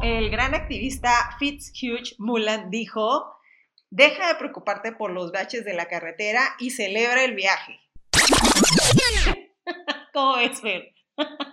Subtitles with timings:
[0.00, 3.36] como el gran activista Fitzhugh Mulan dijo,
[3.90, 7.80] deja de preocuparte por los baches de la carretera y celebra el viaje.
[10.12, 10.92] ¿Cómo es, Fer?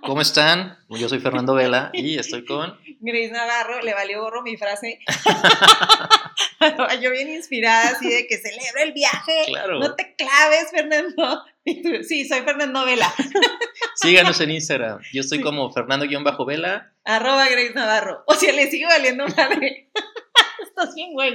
[0.02, 0.78] ¿Cómo están?
[0.90, 2.80] Yo soy Fernando Vela y estoy con...
[3.02, 5.00] Grace Navarro, le valió gorro mi frase.
[7.02, 9.44] Yo bien inspirada, así de que celebra el viaje.
[9.48, 9.80] Claro.
[9.80, 11.44] No te claves, Fernando.
[12.08, 13.14] Sí, soy Fernando Vela.
[13.96, 15.00] Síganos en Instagram.
[15.12, 16.94] Yo estoy como Fernando-Vela.
[17.08, 18.24] Arroba Grace Navarro.
[18.28, 19.90] O sea, le sigue valiendo madre.
[20.62, 21.34] Estás bien, güey.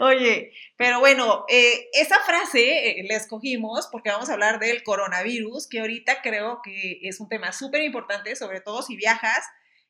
[0.00, 5.68] Oye, pero bueno, eh, esa frase eh, la escogimos porque vamos a hablar del coronavirus,
[5.68, 9.44] que ahorita creo que es un tema súper importante, sobre todo si viajas.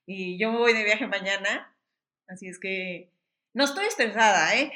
[0.05, 1.75] Y yo me voy de viaje mañana.
[2.29, 3.11] Así es que
[3.55, 4.71] no estoy estresada, ¿eh?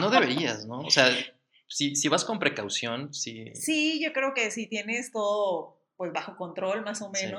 [0.00, 0.80] No deberías, ¿no?
[0.80, 1.16] O sea,
[1.68, 3.54] si, si vas con precaución, si...
[3.54, 7.30] Sí, yo creo que si tienes todo pues bajo control más o Sí.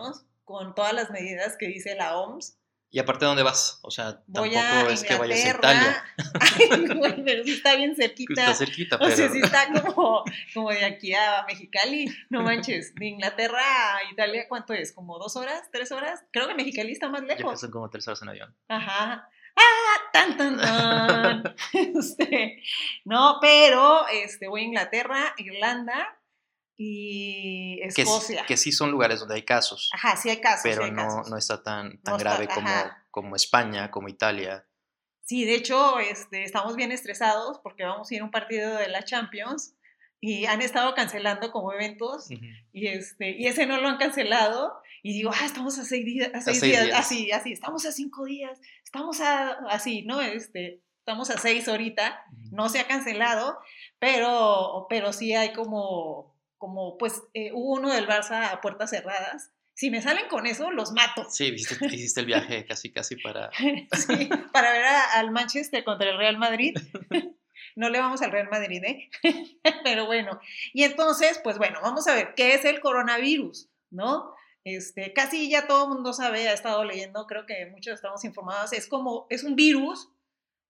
[0.46, 2.58] Con todas las medidas que dice la OMS.
[2.92, 3.80] Y aparte, ¿dónde vas?
[3.82, 5.50] O sea, Voy tampoco es que vayas a.
[5.50, 6.06] Italia.
[6.40, 8.42] Ay, güey, pero sí está bien cerquita.
[8.42, 9.16] Está cerquita, O pero...
[9.16, 12.06] sea, sí está como, como de aquí a Mexicali.
[12.30, 12.96] No manches.
[12.96, 14.94] De Inglaterra a Italia, ¿cuánto es?
[14.94, 15.70] ¿Como dos horas?
[15.74, 16.24] ¿Tres horas?
[16.32, 17.60] Creo que Mexicali está más Ya lejos.
[17.60, 18.56] son como tres horas en avión.
[18.70, 19.30] Ajá.
[19.58, 20.12] ¡Ah!
[20.14, 21.56] ¡Tan, tan, tan!
[21.74, 22.62] Este,
[23.04, 26.18] no, pero este, voy a Inglaterra, Irlanda
[26.78, 28.46] y Que, sí- Escocia.
[28.46, 30.64] que sí son lugares donde hay casos, Ajá, sí hay casos.
[30.64, 31.30] sí pero hay no, casos.
[31.30, 33.06] no está tan, tan No está- grave como, ajá.
[33.12, 34.66] como España, como Italia.
[35.24, 38.88] Sí, de hecho, este, estamos bien estresados porque vamos a ir a un partido de
[38.90, 39.74] la Champions
[40.22, 42.46] y han estado cancelando como eventos Ujú.
[42.74, 46.30] y, este, y ese no lo han cancelado y digo, ah, estamos a seis días,
[46.34, 47.00] a seis seis días, días.
[47.00, 50.22] así, así, estamos a cinco días, estamos a, así, ¿no?
[50.22, 53.60] Este, estamos a seis ahorita, no se ha cancelado,
[54.00, 56.35] pero, pero sí hay como,
[56.66, 59.52] como pues, eh, hubo uno del Barça a puertas cerradas.
[59.76, 61.28] Si me salen con eso, los mato.
[61.30, 63.52] Sí, hiciste, hiciste el viaje casi, casi para...
[63.94, 66.76] Sí, para ver a- al Manchester contra el Real Madrid.
[67.78, 69.10] No le vamos al Real Madrid, ¿eh?
[69.84, 70.40] Pero bueno,
[70.74, 74.34] y entonces, pues bueno, vamos a ver qué es el coronavirus, ¿no?
[74.64, 78.72] Este, casi ya todo el mundo sabe, ha estado leyendo, creo que muchos estamos informados,
[78.72, 80.10] es como, es un virus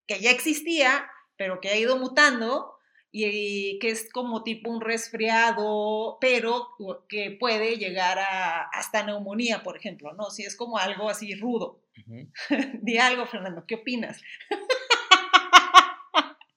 [0.08, 2.75] que ya existía, pero que ha ido mutando
[3.24, 6.68] y que es como tipo un resfriado, pero
[7.08, 10.30] que puede llegar a hasta neumonía, por ejemplo, ¿no?
[10.30, 11.80] Si es como algo así rudo.
[11.98, 12.28] Ujú.
[12.82, 14.20] Di algo, Fernando, ¿qué opinas?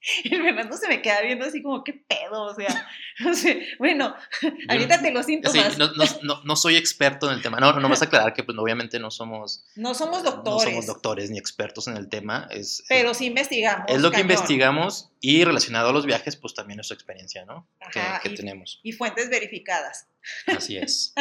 [0.24, 2.44] El Fernando se me queda viendo así como, ¿qué pedo?
[2.46, 2.88] O sea,
[3.20, 3.32] no
[3.80, 4.16] bueno,
[4.70, 5.78] ahorita te los Sí, síntomas.
[5.78, 7.60] no, no, no, no soy experto en el tema.
[7.60, 10.64] No, no, no vas a aclarar que pues obviamente no somos, No somos no doctores,
[10.70, 12.48] somos doctores ni expertos en el tema.
[12.52, 13.86] Es, pero sí investigamos.
[13.90, 14.32] es lo que cañón.
[14.32, 17.68] investigamos y relacionado a los viajes, pues también nuestra experiencia, ¿no?
[17.92, 18.80] Que, Ajá, que y- tenemos.
[18.84, 20.08] Y fuentes verificadas.
[20.48, 21.14] Así es.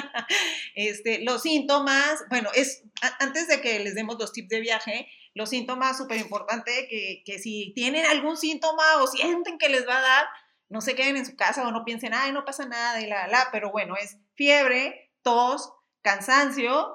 [0.74, 2.82] Este, los síntomas, bueno, es
[3.20, 7.38] antes de que les demos los tips de viaje, los síntomas súper importante que, que
[7.38, 10.26] si tienen algún síntoma o sienten que les va a dar,
[10.68, 13.26] no se queden en su casa o no piensen, ay, no pasa nada y la,
[13.28, 15.72] la, pero bueno, es fiebre, tos,
[16.02, 16.94] cansancio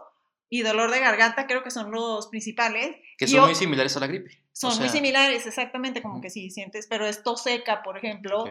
[0.49, 2.95] y dolor de garganta, creo que son los principales.
[3.17, 4.43] Que Y son o- muy similares a la gripe.
[4.51, 7.97] Son O muy sea, similares, exactamente, como que si sientes, pero es tos seca, por
[7.97, 8.49] ejemplo, ok.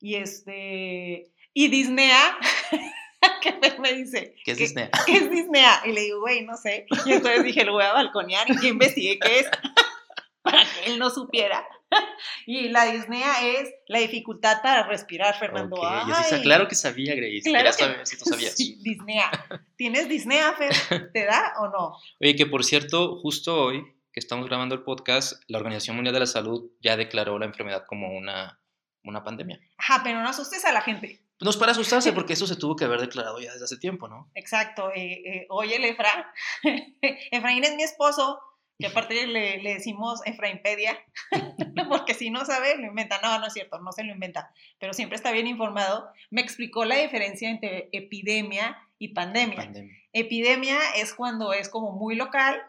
[0.00, 2.38] y este, y disnea,
[3.42, 4.88] que me dice, ¿Qué es que- Disney?
[5.06, 5.82] ¿qué es disnea?
[5.84, 6.86] Y le digo, güey, no sé.
[7.04, 9.50] Y entonces dije, lo voy a balconear y que investigué qué es
[10.42, 11.66] para que él no supiera.
[12.46, 15.76] Y la disnea es la dificultad para respirar, Fernando.
[15.76, 17.42] Ok, yo sí Ay, claro que sabía, Grace.
[17.44, 18.56] claro que- saber si tú sabías.
[18.56, 19.30] sí, disnea.
[19.76, 21.10] ¿Tienes disnea, Fer?
[21.12, 21.96] ¿Te da o no?
[22.18, 26.20] Oye, que por cierto, justo hoy que estamos grabando el podcast, la Organización Mundial de
[26.20, 28.58] la Salud ya declaró la enfermedad como una,
[29.04, 29.60] una pandemia.
[29.76, 31.22] Ajá, pero no asustes a la gente.
[31.42, 34.08] No es para asustarse, porque eso se tuvo que haber declarado ya desde hace tiempo,
[34.08, 34.30] ¿no?
[34.34, 34.90] Exacto.
[34.94, 36.32] eh, eh, oye, el Efra.
[37.30, 38.40] Efraín es mi esposo.
[38.78, 40.98] Y aparte le, le decimos Efraimpedia,
[41.88, 43.20] porque si no sabe, lo inventa.
[43.22, 46.10] No, no es cierto, no se lo inventa, pero siempre está bien informado.
[46.30, 49.56] Me explicó la diferencia entre epidemia y pandemia.
[49.56, 49.94] Pandemia.
[50.12, 52.60] Epidemia es cuando es como muy local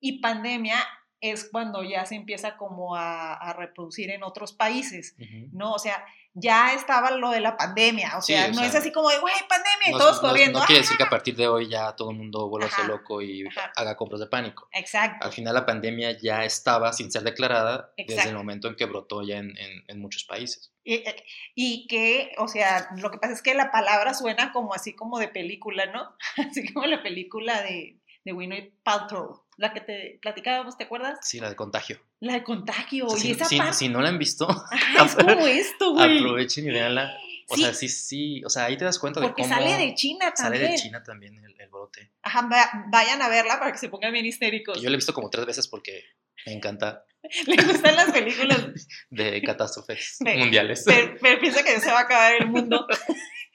[0.00, 0.78] y pandemia
[1.20, 5.14] es cuando ya se empieza como a, a reproducir en otros países.
[5.52, 5.72] ¿no?
[5.72, 8.74] O sea, ya estaba lo de la pandemia, o Sí, sea, o no sea, es
[8.74, 10.58] así como de, güey, pandemia, y No, todos no- corriendo.
[10.60, 10.82] no quiere ¡ah!
[10.82, 13.46] decir que a partir de hoy ya todo el mundo vuelva a ser loco y
[13.46, 13.70] ajá.
[13.76, 14.68] haga compras de pánico.
[14.72, 15.26] Exacto.
[15.26, 19.22] Al final la pandemia ya estaba sin ser declarada desde el momento en que brotó
[19.22, 20.72] ya en, en- en muchos países.
[20.84, 21.24] Y, eh,
[21.54, 25.18] y que, o sea, lo que pasa es que la palabra suena como así como
[25.20, 26.16] de película, ¿no?
[26.50, 31.18] Así como la película de, de Gwyneth Paltrow, la que te platicábamos, ¿te acuerdas?
[31.22, 32.00] Sí, la de contagio.
[32.20, 33.06] La de contagio.
[33.06, 35.46] O sea, y si, esa si- parte, si no la han visto, ajá, es como
[35.46, 36.18] esto, güey.
[36.18, 37.12] aprovechen y veanla.
[37.48, 37.62] O Sí.
[37.62, 40.32] sea, sí, sí, o sea, ahí te das cuenta de Porque cómo sale de China
[40.34, 40.70] sale también.
[40.72, 42.10] de China también el, el brote.
[42.22, 44.80] Ajá, va- vayan a verla para que se pongan bien histéricos.
[44.80, 46.02] Yo lo he visto como tres veces porque
[46.46, 47.04] me encanta
[47.46, 48.66] Les gustan las películas,
[49.10, 50.82] de catástrofes mundiales.
[50.86, 52.86] pero, pero piensa que se va a acabar el mundo.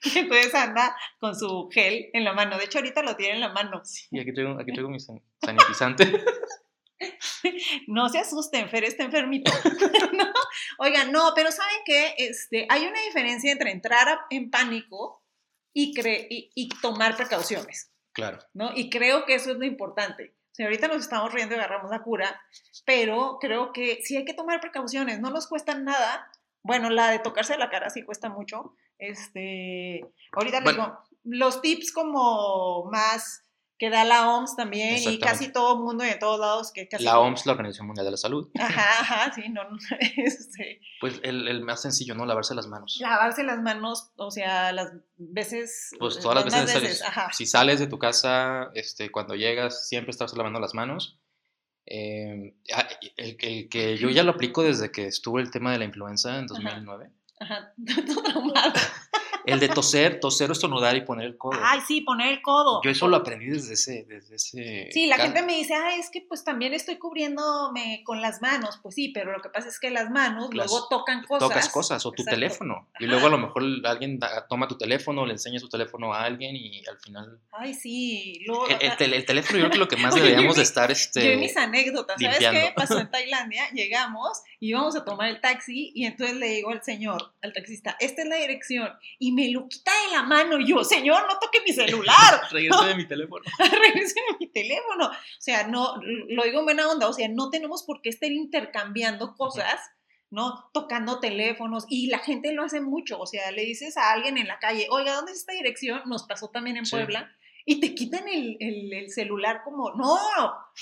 [0.15, 2.57] Y entonces anda con su gel en la mano.
[2.57, 3.81] De hecho, ahorita lo tiene en la mano.
[4.11, 6.05] Y aquí traigo, aquí traigo mi san- sanitizante.
[7.87, 9.51] No se asusten, Fer está enfermito.
[10.13, 10.25] ¿No?
[10.79, 12.15] Oigan, no, pero ¿saben qué?
[12.17, 15.23] Este, hay una diferencia entre entrar a- en pánico
[15.73, 18.39] y, cre- y, y tomar precauciones, Claro.
[18.53, 18.71] ¿no?
[18.75, 20.33] Y creo que eso es lo importante.
[20.51, 22.41] O sea, ahorita nos estamos riendo y agarramos la cura,
[22.83, 26.31] pero creo que sí hay que tomar precauciones, no nos cuesta nada.
[26.63, 28.75] Bueno, la de tocarse la cara sí cuesta mucho.
[28.99, 30.01] Este,
[30.33, 30.83] ahorita les Bueno.
[30.83, 33.43] digo, los tips como más
[33.79, 36.87] que da la OMS también y casi todo el mundo y en todos lados que
[36.87, 39.77] casi La OMS, la Organización Mundial de la Salud, Ajá, ajá, sí, no, no,
[40.17, 42.25] este, pues el, el más sencillo, ¿no?
[42.25, 42.97] Lavarse las manos.
[42.99, 47.85] lavarse las manos, o sea, las veces, Pues todas las veces ajá, Si sales de
[47.85, 51.19] tu casa, este, cuando llegas, siempre estás lavando las manos.
[51.85, 55.77] Eh, ah, el, el que yo ya lo aplico desde que estuvo el tema de
[55.77, 57.05] la influenza en 2009.
[57.05, 58.73] ajá, 啊哈都都能玩
[59.47, 61.59] El de toser, toser o estornudar y poner el codo.
[61.63, 62.81] Ay, sí, poner el codo.
[62.83, 64.05] Yo eso lo aprendí desde ese...
[64.07, 68.21] Desde ese Sí, la gente me dice, ay, es que pues también estoy cubriéndome con
[68.21, 68.79] las manos.
[68.81, 71.47] Pues sí, pero lo que pasa es que las manos Las- luego tocan cosas.
[71.49, 72.35] Tocas cosas o tu Exacto.
[72.35, 72.87] teléfono.
[72.99, 76.23] Y luego a lo mejor alguien da- toma tu teléfono, le enseña su teléfono a
[76.23, 77.39] alguien y al final...
[77.51, 78.41] Ay, sí.
[78.45, 80.91] Luego, El, el el teléfono yo creo que lo que más deberíamos de estar...
[80.91, 82.59] Este, Yo y mis anécdotas, ¿sabes limpiando.
[82.67, 83.69] qué pasó en Tailandia?
[83.71, 87.95] Llegamos y íbamos a tomar el taxi y entonces le digo al señor, al taxista,
[87.99, 88.89] esta es la dirección
[89.19, 92.85] y me lo quita de la mano y yo, señor, no toque mi celular, Regrese
[92.85, 93.43] de mi teléfono.
[93.59, 95.05] regréseme mi teléfono.
[95.07, 95.95] O sea, no,
[96.29, 99.79] lo digo en buena onda, o sea, no tenemos por qué estar intercambiando cosas.
[100.29, 100.69] ¿no?
[100.73, 104.47] Tocando teléfonos y la gente lo hace mucho, o sea, le dices a alguien en
[104.47, 106.01] la calle, oiga, ¿dónde es esta dirección?
[106.05, 106.97] Nos pasó también en Sí.
[106.97, 107.31] Puebla
[107.65, 110.17] y te quitan el, el- el celular como, no,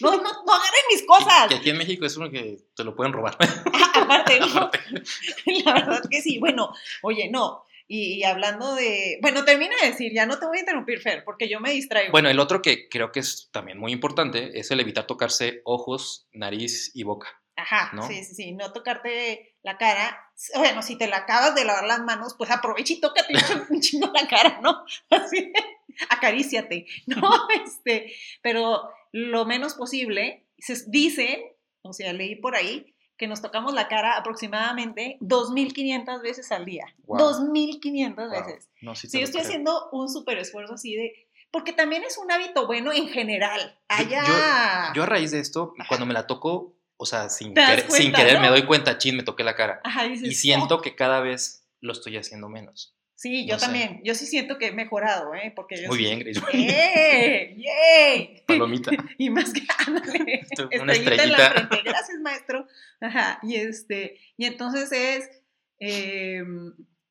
[0.01, 1.47] no, no, no agarren mis cosas.
[1.49, 3.37] Que aquí en México es uno que te lo pueden robar.
[3.93, 4.71] Aparte, ¿no?
[5.63, 6.39] La verdad que sí.
[6.39, 6.71] Bueno,
[7.03, 7.64] oye, no.
[7.87, 9.19] Y, y hablando de.
[9.21, 12.11] Bueno, termina de decir, ya no te voy a interrumpir, Fer, porque yo me distraigo.
[12.11, 16.27] Bueno, el otro que creo que es también muy importante es el evitar tocarse ojos,
[16.31, 17.27] nariz y boca.
[17.57, 18.05] Ajá, ¿no?
[18.07, 18.51] sí, sí, sí.
[18.51, 20.19] No tocarte la cara.
[20.55, 23.33] Bueno, si te la acabas de lavar las manos, pues aprovecha y tócate
[23.69, 24.83] un chingo- la cara, ¿no?
[25.09, 25.53] Así,
[26.09, 27.21] acaríciate, ¿no?
[27.65, 31.39] Este, pero lo menos posible, se dicen,
[31.81, 36.85] o sea, leí por ahí, que nos tocamos la cara aproximadamente 2.500 veces al día.
[37.05, 37.19] Wow.
[37.19, 38.29] 2.500 Wow.
[38.29, 38.69] veces.
[38.81, 39.47] No, sí Sí, estoy creo.
[39.47, 41.13] haciendo un súper esfuerzo así de...
[41.51, 43.79] Porque también es un hábito bueno en general.
[43.89, 44.91] Yo- Allá...
[44.93, 48.35] Yo a raíz de esto, cuando me la toco, o sea, sin, querer, sin querer
[48.35, 48.41] ¿no?
[48.41, 49.79] me doy cuenta, chin, me toqué la cara.
[49.85, 50.81] Ajá, dices, Y siento "Oh".
[50.81, 52.93] que cada vez lo estoy haciendo menos.
[53.15, 53.65] Sí, yo no sé.
[53.65, 54.01] también.
[54.03, 55.51] Yo sí siento que he mejorado, ¿eh?
[55.55, 56.41] Porque yo Muy sí- bien, Grace.
[56.53, 57.55] ¡Eh!
[57.57, 58.43] ¡Yay!
[58.47, 58.91] Palomita.
[59.17, 60.45] Y más que ándale,
[60.81, 61.81] Una estrellita en la frente.
[61.85, 62.67] Gracias, maestro.
[62.99, 63.39] Ajá.
[63.41, 65.29] Y este, y entonces es.
[65.79, 66.43] eh,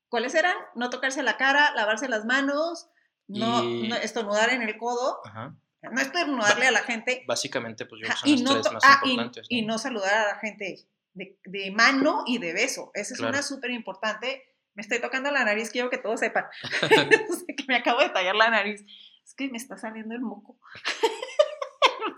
[0.09, 0.55] ¿Cuáles eran?
[0.77, 2.87] No tocarse la cara, lavarse las manos,
[3.27, 5.57] no, Y- no estornudar en el codo, Ajá.
[5.83, 7.25] no estornudarle a la gente.
[7.27, 9.47] Básicamente, pues yo Ajá, son y, los no tres más ah, importantes.
[9.49, 9.73] y ¿no?
[9.73, 10.79] no saludar a la gente
[11.15, 12.91] de, de mano y de beso.
[12.95, 13.33] Esa es Claro.
[13.33, 14.45] una súper importante.
[14.75, 16.45] Me estoy tocando la nariz, quiero que todos sepan.
[17.57, 18.85] que me acabo de tallar la nariz.
[19.25, 20.59] Es que me está saliendo el moco.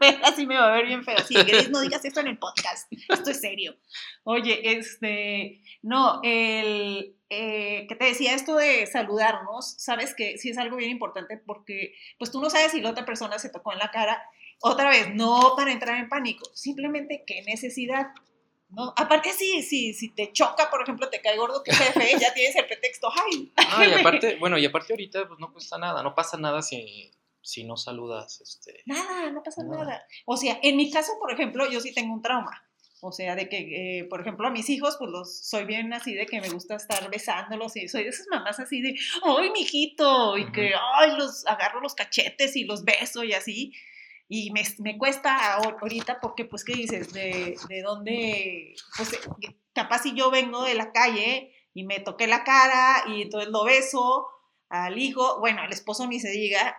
[0.25, 1.17] Así me va a ver bien feo.
[1.31, 2.93] Grace, no digas esto en el podcast.
[3.09, 3.77] Esto es serio.
[4.25, 10.59] Oye, este, no, el, eh, que te decía esto de saludarnos, sabes que sí es
[10.59, 13.79] algo bien importante porque, pues tú no sabes si la otra persona se tocó en
[13.79, 14.23] la cara.
[14.61, 18.09] Otra vez, no para entrar en pánico, simplemente qué necesidad.
[18.69, 18.93] ¿No?
[18.97, 22.57] Aparte, si, si, si te choca, por ejemplo, te cae gordo tu jefe, ya tienes
[22.57, 26.15] el pretexto, ay, No, y aparte, bueno, y aparte ahorita pues no cuesta nada, no
[26.15, 27.11] pasa nada si,
[27.43, 28.83] si no saludas, este...
[28.87, 29.85] Nada, no pasa Nada.
[29.85, 30.07] nada.
[30.25, 32.63] O sea, en mi caso, por ejemplo, yo sí tengo un trauma.
[33.01, 36.15] O sea, de que, eh, por ejemplo, a mis hijos, pues los soy bien así
[36.15, 40.37] de que me gusta estar besándolos y soy de esas mamás así de, ¡ay, mijito!
[40.39, 43.73] Y que, ¡ay, los agarro los cachetes y los beso y así.
[44.29, 47.13] Y me, me cuesta ahor- ahorita porque, pues, ¿qué dices?
[47.13, 49.19] De, de dónde, pues, eh,
[49.73, 53.65] capaz si yo vengo de la calle y me toqué la cara y entonces lo
[53.65, 54.27] beso
[54.69, 56.77] al hijo, bueno, al esposo ni se diga,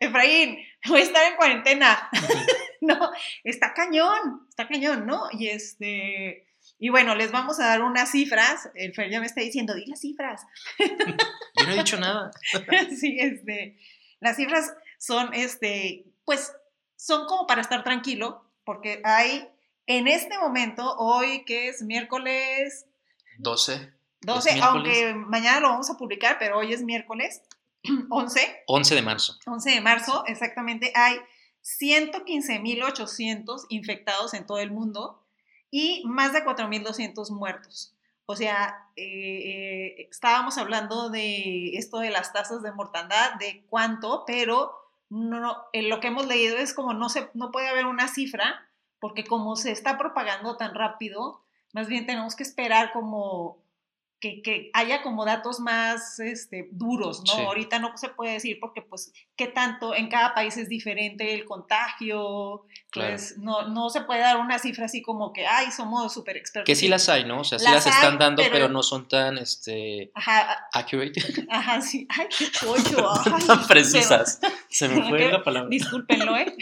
[0.00, 2.08] Efraín, voy a estar en cuarentena.
[2.80, 3.10] no,
[3.44, 5.24] está cañón, está cañón, ¿no?
[5.32, 6.46] Y este,
[6.78, 8.70] y bueno, les vamos a dar unas cifras.
[8.74, 10.42] El Fer ya me está diciendo, di las cifras.
[10.78, 12.30] Yo no he dicho nada.
[12.98, 13.76] sí, este,
[14.20, 16.52] las cifras son, este, pues,
[16.98, 19.48] son como para estar tranquilo, porque hay,
[19.86, 22.86] en este momento, hoy que es miércoles
[23.38, 24.68] 12 12, miércoles?
[24.68, 27.42] aunque mañana lo vamos a publicar, pero hoy es miércoles
[28.10, 29.38] 11, 11 de marzo.
[29.46, 31.18] 11 de marzo, exactamente, hay
[31.62, 35.24] 115.800 infectados en todo el mundo
[35.70, 37.94] y más de 4.200 muertos.
[38.26, 44.24] O sea, eh, eh, estábamos hablando de esto de las tasas de mortandad, de cuánto,
[44.26, 48.08] pero no, en lo que hemos leído es como no, se, no puede haber una
[48.08, 53.62] cifra, porque como se está propagando tan rápido, más bien tenemos que esperar como
[54.20, 57.34] que, que, haya como datos más este, duros, ¿no?
[57.34, 57.40] Sí.
[57.42, 61.44] Ahorita no se puede decir porque, pues, qué tanto en cada país es diferente el
[61.44, 63.10] contagio, Claro.
[63.10, 66.66] pues, no, no se puede dar una cifra así como que, ay, somos súper expertos.
[66.66, 67.40] Que sí las hay, ¿no?
[67.40, 70.68] O sea, sí Las las están hay, dando, pero- pero, no son tan este, Ajá,
[70.72, 71.20] accurate,
[71.50, 74.40] ajá, sí, ay, qué pollo, ay, tan se- precisas.
[74.68, 75.68] Se me fue la palabra.
[75.70, 76.54] discúlpenlo, ¿eh?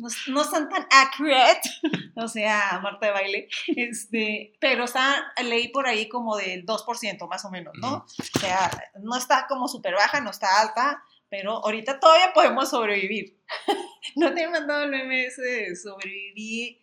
[0.00, 1.60] No, no son tan accurate,
[2.16, 7.44] o sea, Marta de baile, este, pero está, leí por ahí como del 2% más
[7.44, 8.06] o menos, ¿no?
[8.18, 8.70] O sea,
[9.02, 13.38] no está como súper baja, no está alta, pero ahorita todavía podemos sobrevivir.
[14.16, 16.82] no te he mandado el de sobreviví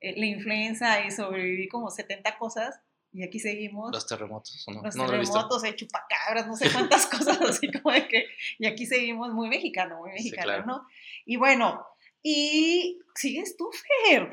[0.00, 2.80] eh, la influenza y sobreviví como 70 cosas
[3.14, 4.82] y aquí seguimos Los terremotos, ¿o ¿no?
[4.82, 8.26] los no lo terremotos, eh, chupacabras, no sé cuántas cosas, así como de que,
[8.58, 10.66] y aquí seguimos muy mexicano, muy Sí, mexicano, claro.
[10.66, 10.86] ¿no?
[11.24, 11.86] Y bueno,
[12.26, 13.70] y sigues tú,
[14.08, 14.32] Fer.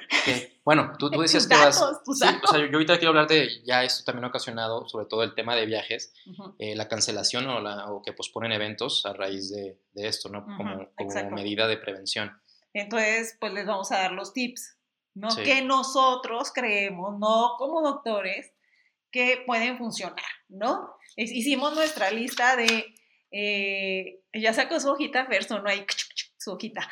[0.64, 1.78] Bueno, tú, tú Tus decías que vas...
[2.06, 2.50] tus Sí, datos.
[2.50, 5.24] o sea, yo yo ahorita quiero hablar de, ya esto también ha ocasionado, sobre todo
[5.24, 9.14] el tema de viajes, Ujú, eh, la cancelación o, la, o que posponen eventos a
[9.14, 10.40] raíz de, de esto, ¿no?
[10.40, 11.36] Ujú, Como, como exacto.
[11.36, 12.32] medida de prevención.
[12.74, 14.78] Entonces, pues les vamos a dar los tips,
[15.14, 15.30] ¿no?
[15.32, 15.44] Sí.
[15.44, 18.54] Que nosotros creemos, no como doctores,
[19.12, 20.96] que pueden funcionar, ¿no?
[21.18, 22.96] Hicimos nuestra lista de,
[23.32, 25.86] eh, ya sacó su hojita, Fer, sonó ahí
[26.38, 26.90] su hojita,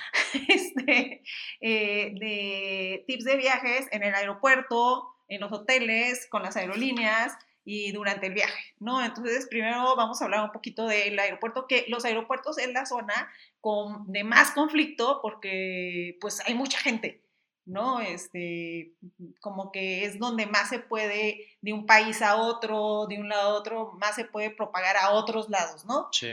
[1.62, 7.34] eh, de tips de viajes en el aeropuerto, en los hoteles, con las aerolíneas
[7.66, 9.04] y durante el viaje, ¿no?
[9.04, 13.32] Entonces, primero vamos a hablar un poquito del aeropuerto, que los aeropuertos es la zona
[13.62, 17.22] con, de más conflicto porque pues hay mucha gente,
[17.66, 18.00] ¿no?
[18.00, 18.94] Este,
[19.40, 23.52] como que es donde más se puede, de un país a otro, de un lado
[23.52, 26.08] a otro, más se puede propagar a otros lados, ¿no?
[26.12, 26.30] Sí.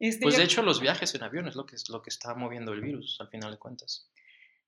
[0.00, 2.10] Este, Pues yo- de hecho los viajes en avión es lo que, es lo que
[2.10, 4.10] está moviendo el virus, al final de cuentas.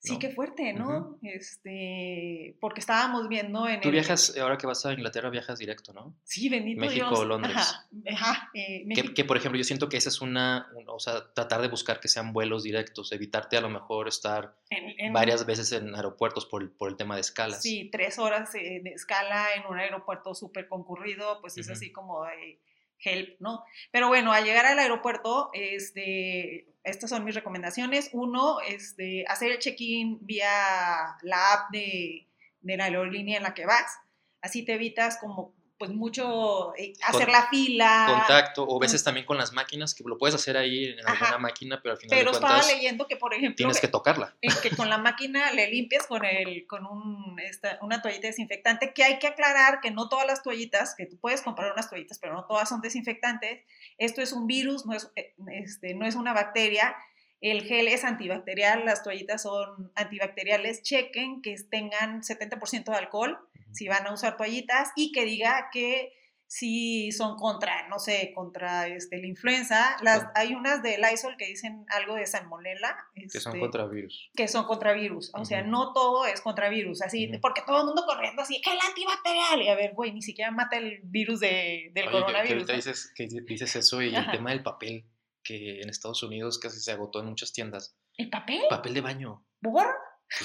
[0.03, 0.19] sí, ¿no?
[0.19, 1.19] qué fuerte, ¿no?
[1.23, 5.93] Este, porque estábamos viendo en Tú el- viajas, ahora que vas a Inglaterra, viajas directo,
[5.93, 6.17] ¿no?
[6.25, 7.27] Sí, bendito México Dios.
[7.27, 7.55] Londres.
[7.57, 9.15] Ajá, ajá, eh, Que, México.
[9.15, 12.01] que, por ejemplo, yo siento que esa es una, un- o sea, tratar de buscar
[12.01, 16.47] que sean vuelos directos, evitarte a lo mejor estar en- en- varias veces en aeropuertos
[16.47, 17.61] por, el- por el tema de escalas.
[17.63, 21.75] Sí, tres horas eh, de escala en un aeropuerto súper concurrido, pues es Ujú.
[21.75, 22.59] así como de
[23.05, 23.65] help, ¿no?
[23.91, 28.11] Pero bueno, al llegar al aeropuerto, este, estas son mis recomendaciones.
[28.13, 32.29] Uno, este, hacer el check-in vía la app de,
[32.61, 33.99] de la aerolínea en la que vas.
[34.43, 38.05] Así te evitas como, pues mucho, eh, hacer Con- la fila.
[38.07, 41.25] Contacto, o veces también con las máquinas, que lo puedes hacer ahí en Ajá.
[41.25, 43.89] alguna máquina, pero al final Pero de estaba cuentas leyendo que, por ejemplo, tienes que
[43.89, 44.37] tocarla.
[44.43, 48.93] en que con la máquina le limpias con, el, con un, esta- una toallita desinfectante,
[48.93, 52.19] que hay que aclarar que no todas las toallitas, que tú puedes comprar unas toallitas,
[52.19, 53.65] pero no todas son desinfectantes.
[53.97, 56.95] Esto es un virus, no es, eh, este, no es una bacteria.
[57.41, 60.83] El gel es antibacterial, las toallitas son antibacteriales.
[60.83, 63.39] Chequen que tengan 70% de alcohol
[63.73, 66.13] si van a usar toallitas y que diga que
[66.53, 69.97] si son contra, no sé, contra este, la influenza.
[70.03, 72.97] Las, hay unas de Lysol que dicen algo de salmonella.
[73.15, 74.31] Que son este, contra virus.
[74.35, 75.31] que son contra virus.
[75.33, 75.71] O sea, Ujú.
[75.71, 77.03] no todo es contra virus.
[77.03, 77.41] Así, Ujú.
[77.41, 79.63] porque todo el mundo corriendo así, que el antibacterial.
[79.63, 82.53] Y a ver, güey, ni siquiera mata el virus de, del Oye, que- que, coronavirus.
[82.55, 84.33] ahorita dices, que dices eso y Ajá.
[84.33, 85.05] el tema del papel,
[85.51, 87.97] que en Estados Unidos casi se agotó en muchas tiendas.
[88.17, 88.61] ¿El papel?
[88.69, 89.45] Papel de baño.
[89.61, 89.85] ¿Por?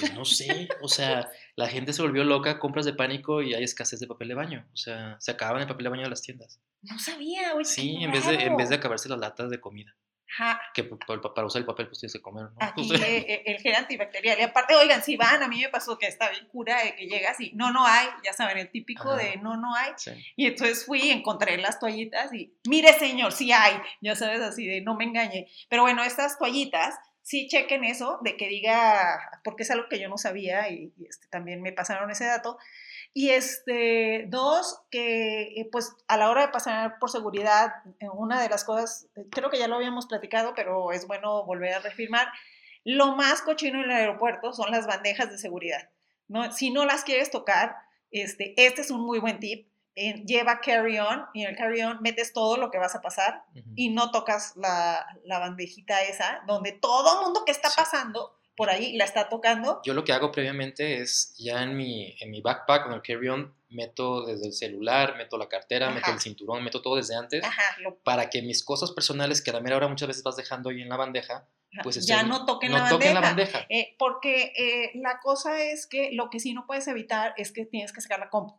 [0.00, 3.62] Pues no sé, o sea, la gente se volvió loca, compras de pánico y hay
[3.62, 4.68] escasez de papel de baño.
[4.72, 6.60] O sea, se acaban el papel de baño de las tiendas.
[6.82, 7.64] No sabía, güey.
[7.64, 9.94] Sí, en vez, de, en vez de acabarse las latas de comida.
[10.28, 12.56] Ajá, Que para usar el papel pues tienes que comer, ¿no?
[12.58, 14.38] aquí Pues, eh, el gel antibacterial.
[14.38, 17.06] Y aparte, oigan, si van, a mí me pasó que está bien cura de que
[17.06, 19.22] llegas y no, no hay, ya saben, el típico Ajá.
[19.22, 19.92] de no, no hay.
[19.96, 20.10] sí.
[20.34, 24.80] Y entonces fui encontré las toallitas y, mire señor, sí hay, ya sabes, así de
[24.80, 25.46] no me engañe.
[25.68, 30.08] Pero bueno, estas toallitas, sí chequen eso, de que diga, porque es algo que yo
[30.08, 32.58] no sabía y, y, este, también me pasaron ese dato.
[33.18, 38.42] Y este, dos, que eh, pues a la hora de pasar por seguridad, eh, una
[38.42, 41.78] de las cosas, eh, creo que ya lo habíamos platicado, pero es bueno volver a
[41.78, 42.28] reafirmar,
[42.84, 45.88] lo más cochino en el aeropuerto son las bandejas de seguridad.
[46.28, 46.52] ¿no?
[46.52, 47.76] Si no las quieres tocar,
[48.10, 49.66] este, este es un muy buen tip.
[49.94, 53.44] eh, lleva carry-on y en el carry-on metes todo lo que vas a pasar
[53.74, 58.96] y no tocas la, la bandejita esa, donde todo mundo que está pasando por ahí,
[58.96, 59.80] la está tocando.
[59.84, 63.54] Yo lo que hago previamente es ya en mi, en mi backpack, en el carry-on,
[63.68, 67.62] meto desde el celular, meto la cartera, meto el cinturón, meto todo desde antes, Ajá,
[67.80, 70.70] lo- para que mis cosas personales, que a la mera hora muchas veces vas dejando
[70.70, 71.48] ahí en la bandeja,
[71.82, 73.20] pues ya estén- no toquen no la toquen bandeja.
[73.20, 73.66] la bandeja.
[73.68, 77.66] Eh, porque eh, la cosa es que lo que sí no puedes evitar es que
[77.66, 78.54] tienes que sacar la compu,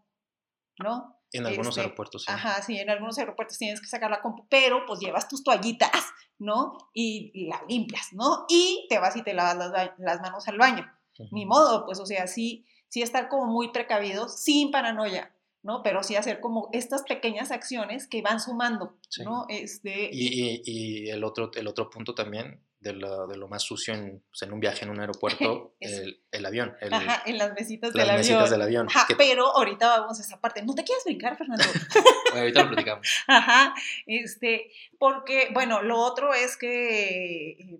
[0.80, 1.17] ¿no?
[1.34, 2.32] En algunos Este, aeropuertos, sí.
[2.32, 5.92] Ajá, sí, en algunos aeropuertos tienes que sacar la compu, pero pues llevas tus toallitas,
[6.40, 6.78] ¿no?
[6.94, 8.46] Y, y la limpias, ¿no?
[8.50, 10.86] Y te vas y te lavas las, las manos al baño.
[11.20, 11.30] Ujú.
[11.36, 15.84] Ni modo, pues, o sea, sí, sí estar como muy precavidos, sin paranoia, ¿no?
[15.84, 19.24] Pero sí hacer como estas pequeñas acciones que van sumando, Sí.
[19.24, 19.46] ¿no?
[19.50, 23.64] Este, Y, y- y el, otro, el otro punto también, de lo, de lo más
[23.64, 27.38] sucio en, pues, en un viaje en un aeropuerto, el, el avión, el- ajá, en
[27.38, 28.18] las mesitas las del avión.
[28.18, 28.88] mesitas del avión.
[28.90, 30.62] Ajá, que- pero ahorita vamos a esa parte.
[30.64, 31.64] No te quieras brincar, Fernando.
[32.32, 33.08] bueno, ahorita lo platicamos.
[33.28, 33.74] Ajá,
[34.06, 37.80] este, porque, bueno, lo otro es que, em,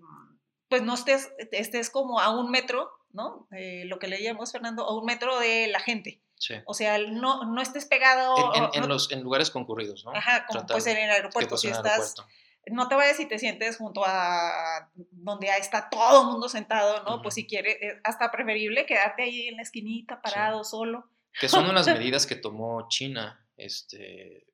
[0.68, 3.48] pues no estés, estés como a un metro, ¿no?
[3.52, 6.20] Eh, lo que leíamos, Fernando, a un metro de la gente.
[6.36, 6.54] Sí.
[6.66, 8.34] O sea, no, no estés pegado.
[8.54, 10.12] En, en- los, en lugares concurridos, ¿no?
[10.14, 12.26] Ajá, como Tratar pues en el aeropuerto, si estás, aeropuerto.
[12.70, 17.22] No te vayas y te sientes junto a donde está todo el mundo sentado, ¿no?
[17.22, 17.42] Pues Ujú.
[17.42, 21.10] si quieres, eh, hasta preferible quedarte ahí en la esquinita, parado, solo.
[21.40, 24.46] Que son unas medidas que tomó China, este,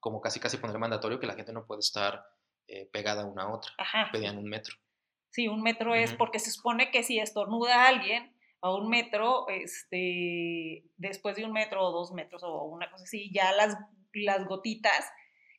[0.00, 2.24] como casi casi poner mandatorio que la gente no puede estar
[2.66, 3.72] eh, pegada una a otra.
[3.78, 4.08] Ajá.
[4.12, 4.74] Pedían un metro.
[5.30, 6.18] Sí, un metro es Ujú.
[6.18, 11.84] porque se supone que si estornuda alguien a un metro, este, después de un metro
[11.84, 13.76] o dos metros o una cosa así, ya las,
[14.14, 15.04] las gotitas,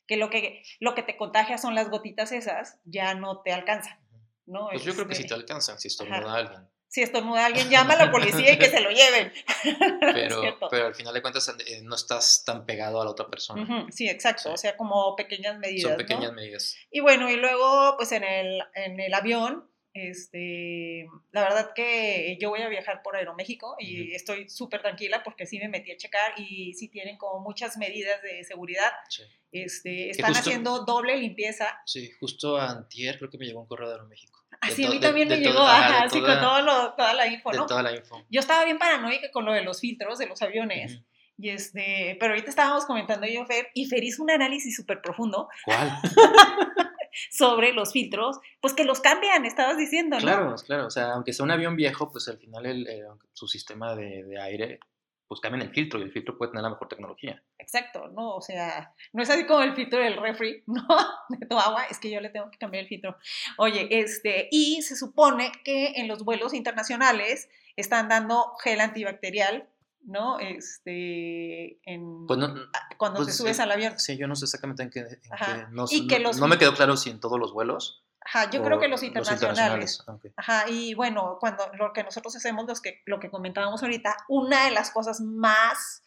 [0.06, 3.98] que lo, que lo que te contagia son las gotitas esas, ya no te alcanzan,
[4.46, 4.68] ¿no?
[4.70, 6.68] Pues yo creo que Este, sí te alcanzan si estornuda alguien.
[6.88, 9.32] Si estornuda alguien, llama a la policía y que se lo lleven.
[10.00, 13.86] Pero, pero al final de cuentas eh, no estás tan pegado a la otra persona.
[13.90, 14.48] Sí, exacto, Sí.
[14.50, 15.82] o sea, como pequeñas medidas.
[15.82, 15.96] Son ¿no?
[15.98, 16.76] pequeñas medidas.
[16.90, 22.50] Y bueno, y luego, pues en el, en el avión, este, la verdad que yo
[22.50, 24.16] voy a viajar por Aeroméxico y Ujú.
[24.16, 28.20] estoy súper tranquila porque sí me metí a checar y sí tienen como muchas medidas
[28.22, 28.92] de seguridad.
[29.08, 29.22] Sí.
[29.52, 31.80] Este, están justo- haciendo doble limpieza.
[31.86, 34.40] Sí, justo antier creo que me llegó un correo de Aeroméxico.
[34.50, 36.20] De Así a to- mí de- también de me todo- llegó, ajá, ajá, de así
[36.20, 37.66] toda- con todo lo- toda la info, de ¿no?
[37.66, 38.24] toda la info.
[38.30, 40.94] Yo estaba bien paranoica con lo de los filtros de los aviones.
[40.96, 41.04] Ujú.
[41.38, 45.48] Y este, pero ahorita estábamos comentando yo, Fer, y Fer hizo un análisis súper profundo
[45.66, 45.90] ¿Cuál?
[47.30, 50.22] sobre los filtros, pues que los cambian, estabas diciendo, ¿no?
[50.22, 50.86] Claro, claro.
[50.86, 54.24] O sea, aunque sea un avión viejo, pues al final el, eh, su sistema de,
[54.24, 54.80] de aire,
[55.28, 57.42] pues cambian el filtro y el filtro puede tener la mejor tecnología.
[57.58, 58.36] Exacto, ¿no?
[58.36, 60.86] O sea, no es así como el filtro del refri, ¿no?
[61.28, 63.16] De tu agua, es que yo le tengo que cambiar el filtro.
[63.58, 69.68] Oye, este, y se supone que en los vuelos internacionales están dando gel antibacterial,
[70.06, 70.38] ¿no?
[70.38, 72.54] Este, en, Pues no,
[72.96, 73.98] cuando pues, te subes eh, al avión.
[73.98, 75.00] sí, yo no sé exactamente en qué.
[75.00, 75.66] en Ajá.
[75.66, 78.02] qué- no, Y que no- los- no me quedó claro si en todos los vuelos.
[78.24, 80.02] Ajá, yo creo que los internacionales.
[80.36, 84.64] Ajá, y bueno, cuando lo que nosotros hacemos, los que, lo que comentábamos ahorita, una
[84.64, 86.02] de las cosas más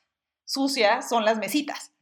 [0.46, 1.94] sucias son las mesitas.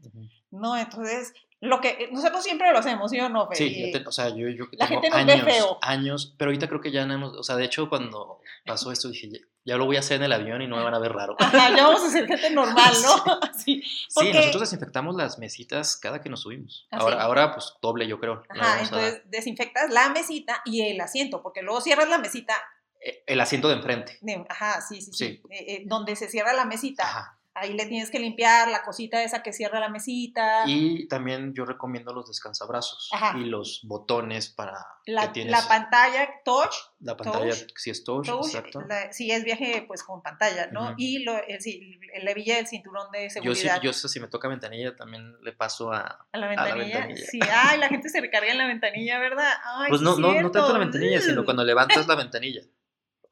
[0.49, 0.77] ¿no?
[0.77, 3.47] Entonces, lo que nosotros siempre lo hacemos, ¿sí o no?
[3.49, 3.55] Fe?
[3.55, 5.77] Sí, Y- ya te- o sea, yo, yo la tengo gente nos ve años, feo.
[5.81, 9.09] años, pero ahorita creo que ya no hemos, o sea, de hecho cuando pasó esto
[9.09, 9.29] dije,
[9.67, 11.35] ya, lo voy a hacer en el avión y no me van a ver raro.
[11.39, 13.39] Ajá, ya vamos a ser gente normal, ¿no?
[13.57, 13.83] Sí,
[14.15, 16.87] porque- nosotros desinfectamos las mesitas cada que nos subimos.
[16.91, 18.43] Ah, Ahora, ahora pues doble yo creo.
[18.49, 22.55] Ajá, a entonces desinfectas la mesita y el asiento, porque luego cierras la mesita,
[22.99, 24.17] Eh, El asiento de enfrente.
[24.21, 25.41] de- ajá, sí, sí, sí, Sí.
[25.51, 27.36] eh, eh, donde se cierra la mesita, Ajá.
[27.59, 31.65] Ahí le tienes que limpiar la cosita esa que cierra la mesita, Y también yo
[31.65, 33.37] recomiendo los descansabrazos Ajá.
[33.37, 38.03] y los botones para la, que tienes la pantalla touch, la pantalla, touch, si es
[38.03, 38.81] touch, touch, exacto.
[38.87, 40.93] la- si es viaje pues con pantalla, ¿no?
[40.97, 44.27] Y lo, el, sí, la hebilla del cinturón de Yo, seguridad yo sé, si me
[44.27, 46.01] toca ventanilla también le paso a...
[46.31, 46.99] a la la ventanilla.
[46.99, 47.25] ventanilla.
[47.27, 49.51] Sí, ay, la gente se recarga en la ventanilla, ¿verdad?
[49.65, 52.61] Ay, Pues no, no, no tanto la ventanilla, sino cuando levantas la ventanilla.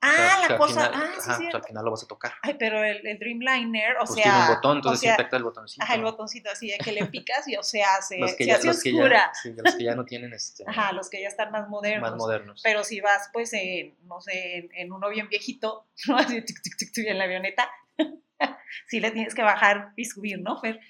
[0.08, 2.04] O sea, Ah, que la cosa, final- ah, sí, ajá, pues, al final lo vas
[2.04, 2.34] a tocar.
[2.44, 4.24] Ay, pero el, el Dreamliner, o pues sea.
[4.24, 5.84] tiene un botón, entonces o sea, desinfecta el botoncito.
[5.84, 8.50] Ajá, el botoncito así de que le picas y, o sea, se, los que se
[8.50, 9.32] ya, hace los que oscura.
[9.34, 12.10] ya, sí, los que ya no tienen este, Ajá, los que ya están más modernos.
[12.12, 12.62] más modernos.
[12.64, 16.18] Pero si vas, pues, en, no sé, en, en uno bien viejito, ¿no?
[16.18, 17.70] Así, tic, tic, tic, tic, en la avioneta,
[18.88, 20.80] sí le tienes que bajar y subir, ¿no, Fer?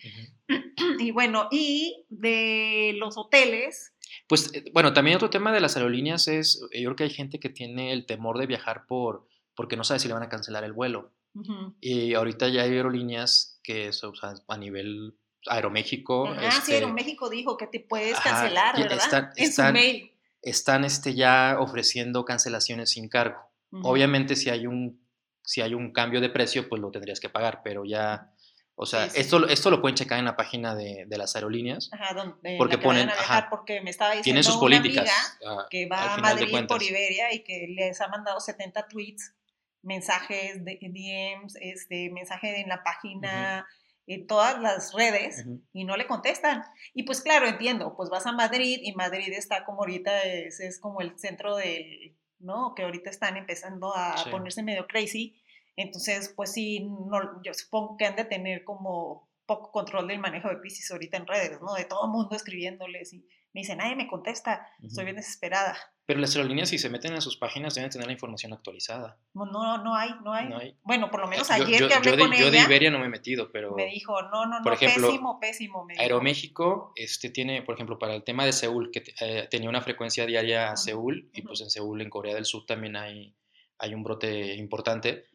[0.99, 3.93] Y bueno, y de los hoteles,
[4.28, 7.10] Pues eh, bueno, también otro tema de las aerolíneas es, eh, yo creo que hay
[7.10, 10.30] gente que tiene el temor de viajar por porque no sabe si le van a
[10.30, 11.13] cancelar el vuelo.
[11.34, 11.76] ujú.
[11.80, 17.30] Y ahorita ya hay aerolíneas que, o sea, a nivel Aeroméxico, ah, sí, este, Aeroméxico
[17.30, 18.98] dijo que te puedes ajá, cancelar, ya ¿verdad?
[18.98, 20.12] están- en están- su mail.
[20.41, 23.38] están este, ya ofreciendo cancelaciones sin cargo.
[23.72, 23.88] Ujú.
[23.88, 25.04] Obviamente si hay un
[25.48, 28.34] si hay un cambio de precio, pues lo tendrías que pagar, pero ya
[28.78, 29.22] O sea, Sí, sí.
[29.22, 31.90] esto, esto lo pueden checar en la página de, de las aerolíneas.
[31.94, 33.48] Ajá, donde Porque ponen- ajá.
[33.50, 35.10] porque me estaba diciendo Tienen sus una políticas.
[35.42, 39.34] amiga ah, que va a Madrid por Iberia y que les ha mandado 70 tweets,
[39.82, 43.66] mensajes de DMs, este, mensaje en la página,
[44.08, 45.62] en todas las redes Ujú.
[45.74, 46.64] y no le contestan.
[46.94, 50.80] Y pues claro, entiendo, pues vas a Madrid y Madrid está como ahorita, es, es
[50.80, 52.74] como el centro del, ¿no?
[52.76, 54.30] Que ahorita están empezando a Sí.
[54.30, 55.40] ponerse medio crazy.
[55.76, 60.50] Entonces, pues sí, no, yo supongo que han de tener como poco control del manejo
[60.50, 61.74] de crisis ahorita en redes, ¿no?
[61.76, 63.20] De todo el mundo escribiéndoles y
[63.54, 65.06] me dicen, nadie me contesta, estoy Ujú.
[65.06, 65.78] bien desesperada.
[66.08, 69.18] Pero las aerolíneas, si se meten a sus páginas, deben tener la información actualizada.
[69.34, 70.50] No, no, no hay, no hay.
[70.50, 70.78] No hay.
[70.84, 72.66] Bueno, por lo menos Yo- ayer yo, que hablé yo de, con yo de ella,
[72.66, 75.86] Iberia no me he metido, pero me dijo, no, no, no, por ejemplo, pésimo, pésimo.
[75.86, 75.96] Me.
[75.98, 80.26] Aeroméxico este, tiene, por ejemplo, para el tema de Seúl, que eh, tenía una frecuencia
[80.26, 81.48] diaria a Seúl, y ujú.
[81.50, 83.36] pues en Seúl, en Corea del Sur, también hay,
[83.80, 85.26] hay un brote importante.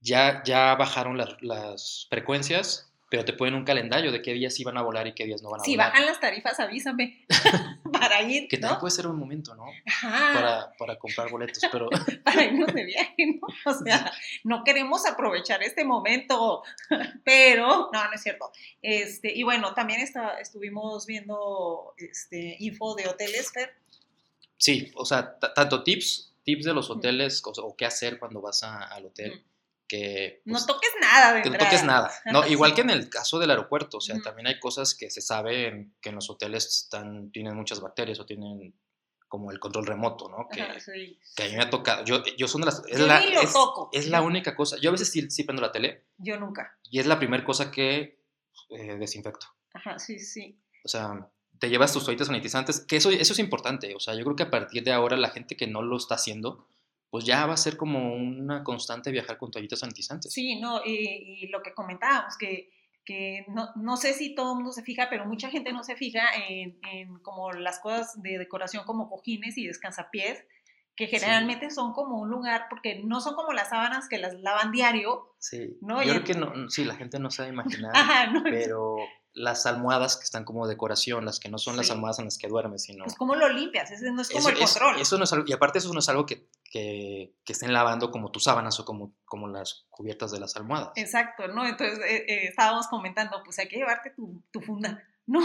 [0.00, 4.62] Ya, ya bajaron las, las frecuencias, pero te ponen un calendario de qué días sí
[4.64, 5.90] van a volar y qué días no van a Si volar.
[5.90, 7.24] bajan las tarifas, avísame
[7.92, 9.64] para ir, Que también puede ser un momento, ¿no?
[9.86, 11.88] Ajá, Para, para comprar boletos, pero
[12.24, 13.46] para irnos de viaje, ¿no?
[13.70, 14.12] O sea,
[14.44, 16.62] no queremos aprovechar este momento,
[17.24, 18.50] pero, no, no es cierto.
[18.82, 23.72] Este, y bueno, también está, estuvimos viendo este, info de hoteles, Fer.
[24.56, 28.62] sí, o sea, tanto tips, tips de los hoteles o, o qué hacer cuando vas
[28.62, 29.42] a- al hotel, Ujú.
[29.88, 32.10] Que No pues, toques nada de que no toques nada.
[32.32, 35.20] No, igual que en el caso del aeropuerto, o sea, también hay cosas que se
[35.20, 38.74] saben que en los hoteles están, tienen muchas bacterias o tienen
[39.28, 40.46] como el control remoto, ¿no?
[40.48, 41.18] Que, Ajá, sí.
[41.34, 42.04] que a mí me ha tocado.
[42.04, 42.82] Yo, yo son de las.
[42.86, 43.90] Es Yo la, lo es, toco.
[43.92, 44.76] es la única cosa.
[44.80, 46.78] Yo a veces sí, sí prendo la tele Yo nunca.
[46.90, 48.22] y es la primera cosa que
[48.70, 49.46] eh, desinfecto.
[49.74, 50.60] Ajá, sí, sí.
[50.84, 53.94] O sea, te llevas tus toallitas sanitizantes, que eso, eso es importante.
[53.94, 56.14] O sea, yo creo que a partir de ahora la gente que no lo está
[56.14, 56.66] haciendo,
[57.16, 60.30] pues ya va a ser como una constante viajar con toallitas sanitizantes.
[60.30, 62.68] Sí, no, y, y lo que comentábamos, que,
[63.06, 65.96] que no, no sé si todo el mundo se fija, pero mucha gente no se
[65.96, 70.44] fija en, en como las cosas de decoración como cojines y descansapiés,
[70.94, 74.70] que generalmente son como un lugar, porque no son como las sábanas que las lavan
[74.70, 75.34] diario.
[75.38, 78.42] Sí, No, yo y creo que no, sí, la gente no sabe imaginar, Ajá, ¿no?
[78.42, 78.96] pero
[79.36, 82.48] las almohadas que están como decoración, las que no son las almohadas en las que
[82.48, 83.04] duermes, sino...
[83.04, 85.00] Pues cómo lo limpias, ese no es como eso, el es- control.
[85.00, 88.10] eso no es algo- y aparte eso no es algo que, que, que estén lavando
[88.10, 90.90] como tus sábanas o como, como las cubiertas de las almohadas.
[90.96, 91.66] Exacto, ¿no?
[91.66, 95.40] Entonces eh, eh, estábamos comentando, pues hay que llevarte tu, tu funda, ¿no?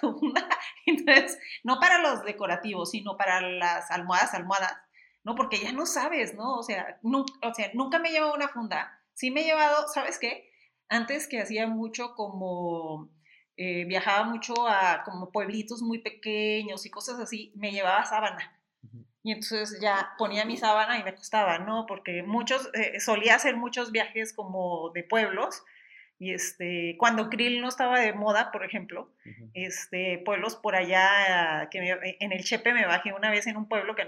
[0.00, 0.48] tu funda.
[0.86, 4.76] Entonces, no para los decorativos, sino para las almohadas, almohadas,
[5.24, 5.34] ¿no?
[5.34, 6.54] Porque ya no sabes, ¿no?
[6.56, 8.98] O sea, nunca, o sea, nunca me he llevado una funda.
[9.12, 10.50] Sí me he llevado, ¿sabes qué?
[10.88, 13.08] Antes que hacía mucho como,
[13.56, 18.52] eh, viajaba mucho a como pueblitos muy pequeños y cosas así, me llevaba sábana.
[19.22, 21.84] Y entonces ya ponía mi sábana y me acostaba, ¿no?
[21.86, 25.64] Porque muchos, eh, solía hacer muchos viajes como de pueblos.
[26.18, 29.50] Y este, cuando Krill no estaba de moda, por ejemplo, Ujú.
[29.52, 33.68] este, pueblos por allá, que me- en el Chepe me bajé una vez en un
[33.68, 34.06] pueblo que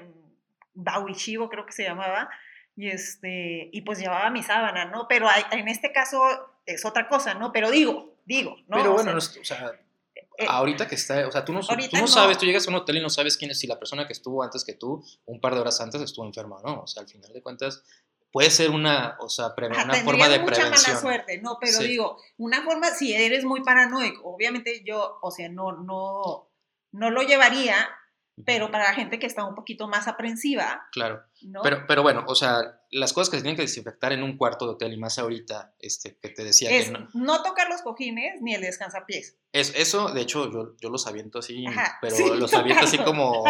[0.74, 2.30] Bahuichivo creo que se llamaba,
[2.76, 5.08] y este, y pues llevaba mi sábana, ¿no?
[5.08, 6.22] Pero hay- en este caso
[6.64, 7.50] es otra cosa, ¿no?
[7.52, 8.76] Pero digo, digo, ¿no?
[8.76, 9.72] Pero O bueno, sea, no o sea,
[10.38, 12.06] eh, ahorita que está, o sea, tú no, tú no no.
[12.06, 14.12] sabes, tú llegas a un hotel y no sabes quién es, si la persona que
[14.12, 16.82] estuvo antes que tú, un par de horas antes estuvo enferma o no.
[16.82, 17.82] O sea, al final de cuentas,
[18.30, 20.70] puede ser una, o sea, Ajá, una forma de mucha prevención.
[20.92, 21.56] mala suerte, ¿no?
[21.60, 21.88] Pero Sí.
[21.88, 26.48] digo, una forma, si eres muy paranoico, obviamente yo, o sea, no, no,
[26.92, 27.88] no lo llevaría,
[28.44, 31.22] pero para la gente que está un poquito más aprensiva, Claro.
[31.42, 31.62] ¿No?
[31.62, 34.64] Pero, pero bueno, o sea, las cosas que se tienen que desinfectar en un cuarto
[34.66, 37.82] de hotel y más ahorita, este, que te decía es que no, no tocar los
[37.82, 39.36] cojines ni el descansapiés.
[39.52, 42.98] es, eso, de hecho, yo, yo los aviento así, Ajá, pero sí, los aviento así
[42.98, 43.44] como,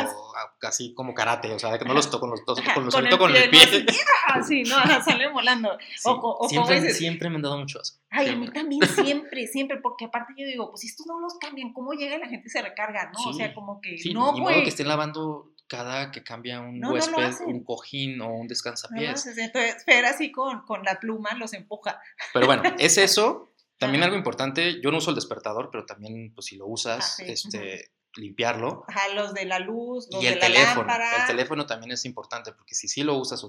[0.58, 2.94] casi como karate, o sea, que no los toco con los, dos- Ajá, con los
[2.94, 3.84] con el con el pie, pie.
[3.84, 3.92] ¿no?
[3.92, 4.42] Así, ¡ah!
[4.42, 5.78] Sí, no, ajá, sale volando.
[5.96, 7.98] Sí, o o siempre, siempre me han dado mucho asco.
[8.10, 11.34] Ay, a mí también siempre, siempre, porque aparte yo digo, pues si estos no los
[11.38, 13.30] cambian, ¿cómo llega y la gente y se recarga, no?
[13.30, 14.62] O sea, como que, no, güey.
[14.64, 17.46] que estén lavando cada que cambia un No, no huésped, hacen.
[17.46, 19.26] un cojín o un No, descansapiés.
[19.26, 22.00] entonces, Fer así con, con la pluma los empuja.
[22.32, 23.52] Pero bueno, es eso.
[23.78, 27.22] También algo importante, yo no uso el despertador, pero también, pues si lo usas, Ah,
[27.24, 28.84] sí, este, limpiarlo.
[28.88, 30.76] Ajá, los de la luz, los Y de el la teléfono.
[30.88, 31.20] lámpara.
[31.20, 33.46] El teléfono también es importante, porque si sí lo usas,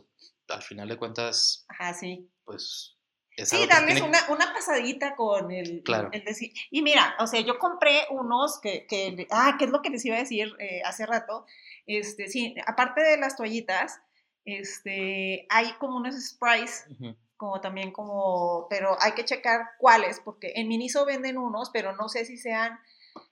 [0.49, 2.29] al final de cuentas, Ajá, sí.
[2.43, 2.98] pues es
[3.45, 6.09] Sí, darles tiene- una, una pasadita con el, Claro.
[6.11, 6.51] el decir.
[6.71, 10.03] Y mira, o sea, yo compré unos que, que ah, ¿qué es lo que les
[10.05, 11.45] iba a decir eh, hace rato?
[11.85, 13.99] Este, sí, aparte de las toallitas,
[14.45, 17.15] este, hay como unos sprays, Ujú.
[17.37, 22.09] como también como, pero hay que checar cuáles, porque en Miniso venden unos, pero no
[22.09, 22.79] sé si sean,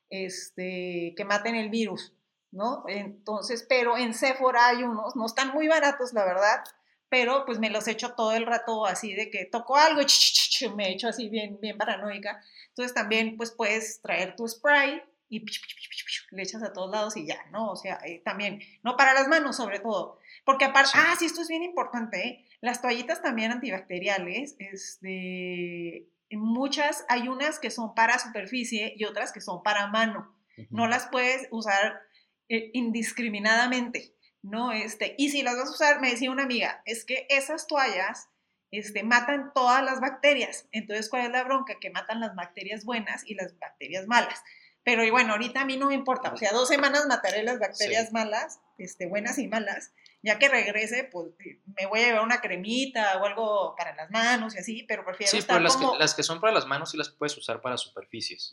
[0.09, 2.13] este, que maten el virus,
[2.51, 2.83] ¿no?
[2.87, 6.63] Entonces, pero en Sephora hay unos, no están muy baratos, la verdad,
[7.09, 10.91] pero pues me los echo todo el rato así de que toco algo y me
[10.91, 12.41] echo así bien, bien paranoica.
[12.69, 15.45] Entonces también pues puedes traer tu spray y
[16.31, 17.71] le echas a todos lados y ya, ¿no?
[17.71, 21.41] O sea, eh, también, no para las manos sobre todo, porque aparte, ah, sí, esto
[21.41, 22.45] es bien importante, ¿eh?
[22.61, 29.41] las toallitas también antibacteriales, este, muchas, hay unas que son para superficie y otras que
[29.41, 30.33] son para mano,
[30.69, 32.01] no las puedes usar
[32.49, 34.71] eh, indiscriminadamente, ¿no?
[34.71, 38.29] Este, y si las vas a usar, me decía una amiga, es que esas toallas
[38.71, 40.67] este, matan todas las bacterias.
[40.71, 41.75] Entonces, ¿cuál es la bronca?
[41.79, 44.43] Que matan las bacterias buenas y las bacterias malas.
[44.83, 47.59] Pero y bueno, ahorita a mí no me importa, o sea, dos semanas mataré las
[47.59, 49.91] bacterias malas, este, buenas y malas,
[50.23, 51.27] ya que regrese, pues
[51.65, 55.31] me voy a llevar una cremita o algo para las manos y así, pero prefiero
[55.31, 57.77] sí, pero las, que, las que son para las manos sí las puedes usar para
[57.77, 58.51] superficies.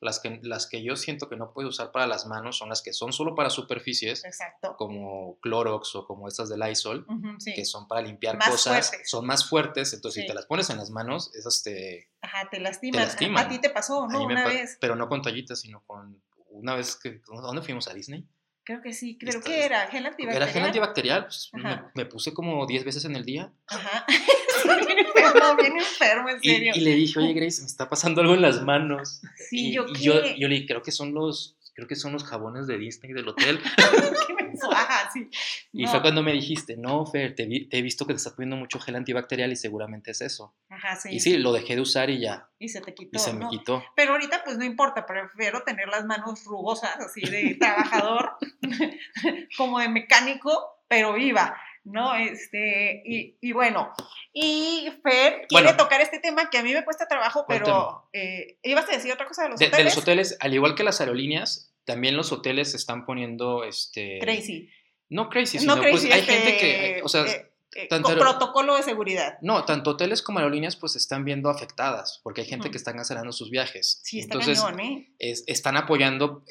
[0.00, 2.82] las, que, las que yo siento que no puedes usar para las manos son las
[2.82, 4.76] que son solo para superficies, Exacto.
[4.76, 7.06] como Clorox o como estas de Lysol,
[7.44, 10.90] que son para limpiar cosas, son más fuertes, entonces si te las pones en las
[10.90, 12.10] manos, esas te...
[12.20, 13.08] Ajá, te lastiman.
[13.36, 14.22] A ti te pasó, ¿no?
[14.24, 14.76] Una vez.
[14.80, 16.22] Pero no con toallitas, sino con...
[16.50, 17.20] Una vez que...
[17.26, 17.88] ¿Dónde fuimos?
[17.88, 18.26] ¿A Disney?
[18.68, 20.42] Creo que sí, creo que era gel antibacterial.
[20.42, 21.50] Era gel antibacterial, pues,
[21.94, 23.50] me, puse como 10 veces en el día.
[23.66, 24.04] Ajá.
[24.86, 26.72] bien enfermo, bien enfermo, en serio.
[26.76, 29.22] Y, le dije, oye Grace, me está pasando algo en las manos.
[29.48, 32.24] Sí, yo, y yo, yo le dije, creo que son los, creo que son los
[32.24, 33.58] jabones de Disney del hotel.
[35.12, 35.28] sí.
[35.72, 38.78] Y fue cuando me dijiste, no, Fer, te, he visto que te estás poniendo mucho
[38.80, 40.54] gel antibacterial y seguramente es eso.
[40.68, 41.10] Ajá, sí.
[41.12, 42.48] Y sí, lo dejé de usar y ya.
[42.58, 43.16] Y se te quitó.
[43.16, 43.84] Y se me quitó.
[43.96, 48.36] Pero ahorita pues no importa, prefiero tener las manos rugosas, así de trabajador,
[49.56, 51.56] como de mecánico, pero viva.
[51.84, 52.14] ¿no?
[52.14, 53.92] Este, y, bueno,
[54.32, 58.88] y Fer quiere tocar este tema que a mí me cuesta trabajo, pero eh, ibas
[58.88, 59.78] a decir otra cosa de los hoteles.
[59.78, 64.18] De los hoteles, al igual que las aerolíneas, también los hoteles se están poniendo, este...
[64.20, 64.68] Crazy.
[65.08, 67.24] No crazy, sino pues hay gente que, este, o sea...
[67.24, 69.38] Eh, eh, tanto, protocolo de seguridad.
[69.40, 73.32] No, tanto hoteles como aerolíneas pues están viendo afectadas porque hay gente que está cancelando
[73.32, 74.00] sus viajes.
[74.02, 75.34] Sí, está Entonces, ¿eh?
[75.46, 76.44] están apoyando,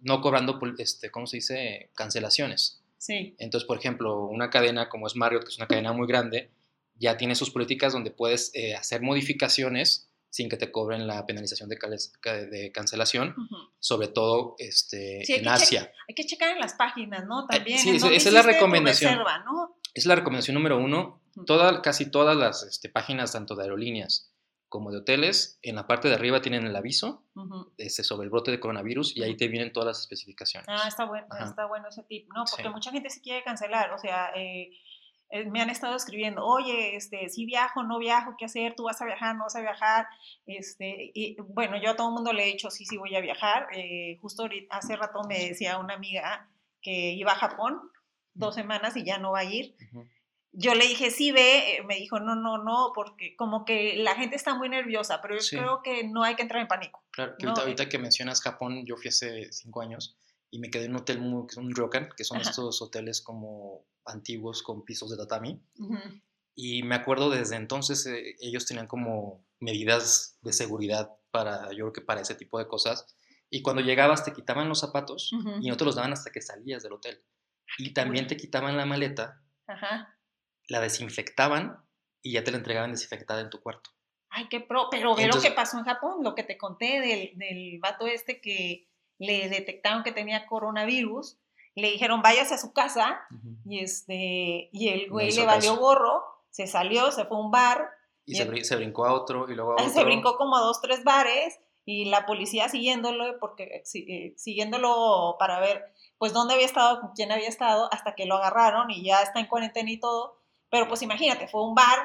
[0.00, 1.90] no cobrando, este, ¿cómo se dice?
[1.96, 2.80] Cancelaciones.
[2.98, 3.34] Sí.
[3.38, 6.50] Entonces, por ejemplo, una cadena como es Marriott, que es una cadena muy grande,
[6.96, 11.78] ya tiene sus políticas donde puedes hacer modificaciones sin que te cobren la penalización de,
[12.50, 13.34] de cancelación,
[13.78, 15.90] sobre todo este, en Asia.
[16.08, 17.44] hay que checar en las páginas, ¿no?
[17.44, 17.78] Eh, También.
[17.78, 19.18] sí, esa es la recomendación.
[19.94, 21.22] Es la recomendación número uno.
[21.46, 24.32] Toda, casi todas las este, páginas, tanto de aerolíneas
[24.68, 27.24] como de hoteles, en la parte de arriba tienen el aviso
[27.78, 30.68] este, sobre el brote de coronavirus y ahí te vienen todas las especificaciones.
[30.68, 32.44] Ah, está bueno, está bueno ese tip, ¿no?
[32.50, 34.70] Porque mucha gente se quiere cancelar, o sea, eh,
[35.30, 38.74] eh, me han estado escribiendo, oye, este, si viajo, no viajo, ¿qué hacer?
[38.74, 40.06] ¿Tú vas a viajar, no vas a viajar?
[40.46, 43.20] Este, y bueno, yo a todo el mundo le he dicho, sí, sí voy a
[43.20, 43.68] viajar.
[43.74, 46.48] Eh, justo hace rato me decía una amiga
[46.80, 47.90] que iba a Japón
[48.32, 49.74] dos semanas y ya no va a ir.
[50.52, 54.14] Yo le dije, sí, ve, eh, me dijo, no, no, no, porque como que la
[54.14, 57.02] gente está muy nerviosa, pero yo creo que no hay que entrar en pánico.
[57.10, 60.16] Claro, que ahorita, que mencionas Japón, yo fui hace cinco años
[60.50, 64.62] y me quedé en un hotel, muy, un ryokan, que son estos hoteles como antiguos
[64.62, 65.60] con pisos de tatami.
[66.54, 71.92] Y me acuerdo desde entonces eh, ellos tenían como medidas de seguridad para, yo creo
[71.92, 73.06] que para ese tipo de cosas.
[73.50, 75.30] Y cuando llegabas te quitaban los zapatos
[75.60, 77.22] y no te los daban hasta que salías del hotel.
[77.78, 79.42] Y también te quitaban la maleta,
[80.68, 81.78] la desinfectaban
[82.22, 83.90] y ya te la entregaban desinfectada en tu cuarto.
[84.30, 84.88] Ay, qué pro.
[84.90, 88.40] Pero ve lo que pasó en Japón, lo que te conté del, del vato este
[88.40, 91.38] que le detectaron que tenía coronavirus
[91.78, 93.20] le dijeron váyase a su casa
[93.64, 97.90] y este y el güey le valió gorro, se salió, se fue a un bar.
[98.24, 99.88] Y, se, brincó a otro y luego a otro.
[99.88, 105.60] Se brincó como a dos, tres bares y la policía siguiéndolo, porque eh, siguiéndolo para
[105.60, 105.82] ver
[106.18, 109.40] pues dónde había estado, con quién había estado, hasta que lo agarraron y ya está
[109.40, 110.36] en cuarentena y todo.
[110.70, 111.98] Pero pues imagínate, fue un bar,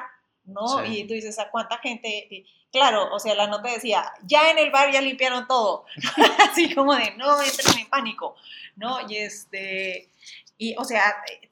[0.44, 0.84] ¿no?
[0.84, 2.46] Y tú dices, ¿a cuánta gente?
[2.70, 5.84] claro, o sea, la nota decía, ya en el bar ya limpiaron todo.
[6.50, 8.34] Así como de, no entren en pánico,
[8.74, 9.08] ¿no?
[9.08, 10.10] Y este,
[10.58, 11.02] y o sea,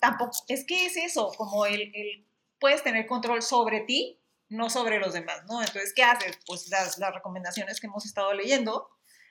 [0.00, 2.26] tampoco, es que es eso, como el, el
[2.58, 5.60] puedes tener control sobre ti, no sobre los demás, ¿no?
[5.60, 6.38] Entonces, ¿qué haces?
[6.46, 8.88] Pues las, las recomendaciones que hemos estado leyendo.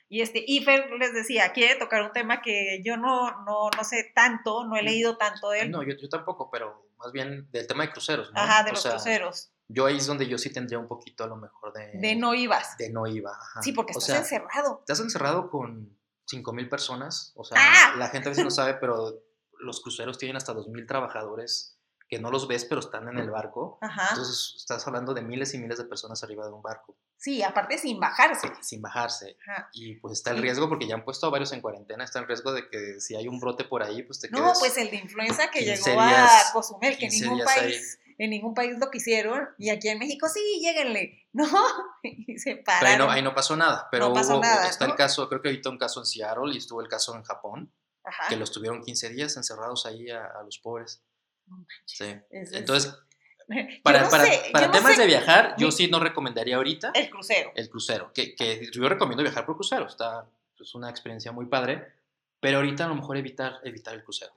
[0.08, 4.12] Y este, Ifer les decía, quiere tocar un tema que yo no, no, no sé
[4.14, 4.84] tanto, no he mm.
[4.84, 5.70] leído tanto de él.
[5.70, 8.40] No, yo, yo tampoco, pero más bien del tema de cruceros, ¿no?
[8.40, 9.50] Ajá, de los cruceros.
[9.68, 11.92] Yo ahí es donde yo sí tendría un poquito a lo mejor de...
[11.94, 12.76] De no ibas.
[12.76, 13.62] De no iba, ajá.
[13.62, 14.80] Sí, porque estás encerrado.
[14.80, 15.98] Estás encerrado con
[16.30, 17.94] 5.000 personas, o sea, ¡Ah!
[17.96, 19.22] la gente a veces no sabe, pero
[19.60, 21.71] los cruceros tienen hasta 2.000 trabajadores
[22.12, 23.78] que no los ves, pero están en el barco.
[23.80, 24.08] Ajá.
[24.10, 27.78] Entonces estás hablando de miles y miles de personas arriba de un barco, Sí, aparte
[27.78, 28.52] sin bajarse.
[28.60, 29.38] sin bajarse.
[29.48, 29.70] Ajá.
[29.72, 32.26] Y pues está el riesgo, porque ya han puesto a varios en cuarentena, está el
[32.26, 34.58] riesgo de que si hay un brote por ahí, pues te No, quedes...
[34.58, 37.46] pues el de influenza que 15 llegó a Cozumel, que en 15 ningún ahí.
[37.46, 41.48] país, en ningún país lo quisieron, y aquí en México sí, lléguenle, ¿no?
[42.02, 43.06] Y se Pero ahí pararon.
[43.06, 44.92] no, ahí no pasó nada, pero No pasó hubo- nada, está ¿no?
[44.92, 47.72] el caso, creo que ahorita un caso en Seattle y estuvo el caso en Japón,
[48.04, 48.28] Ajá.
[48.28, 51.02] que los tuvieron 15 días encerrados ahí a, a los pobres.
[51.46, 52.04] No manches, Sí.
[52.30, 52.94] es- es- Entonces,
[53.82, 56.56] para, no para, sé, para yo no temas sé- de viajar, yo sí no recomendaría
[56.56, 57.52] ahorita El crucero.
[57.54, 60.26] el crucero, que, que yo recomiendo viajar por crucero, está
[60.58, 61.92] es una experiencia muy padre,
[62.38, 64.32] pero ahorita a lo mejor evitar, evitar el crucero,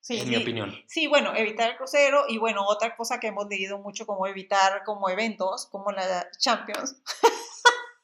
[0.00, 0.30] Sí, en sí.
[0.30, 0.74] mi opinión.
[0.86, 4.82] Sí, bueno, evitar el crucero y bueno, otra cosa que hemos leído mucho como evitar
[4.84, 6.96] como eventos, como la Champions.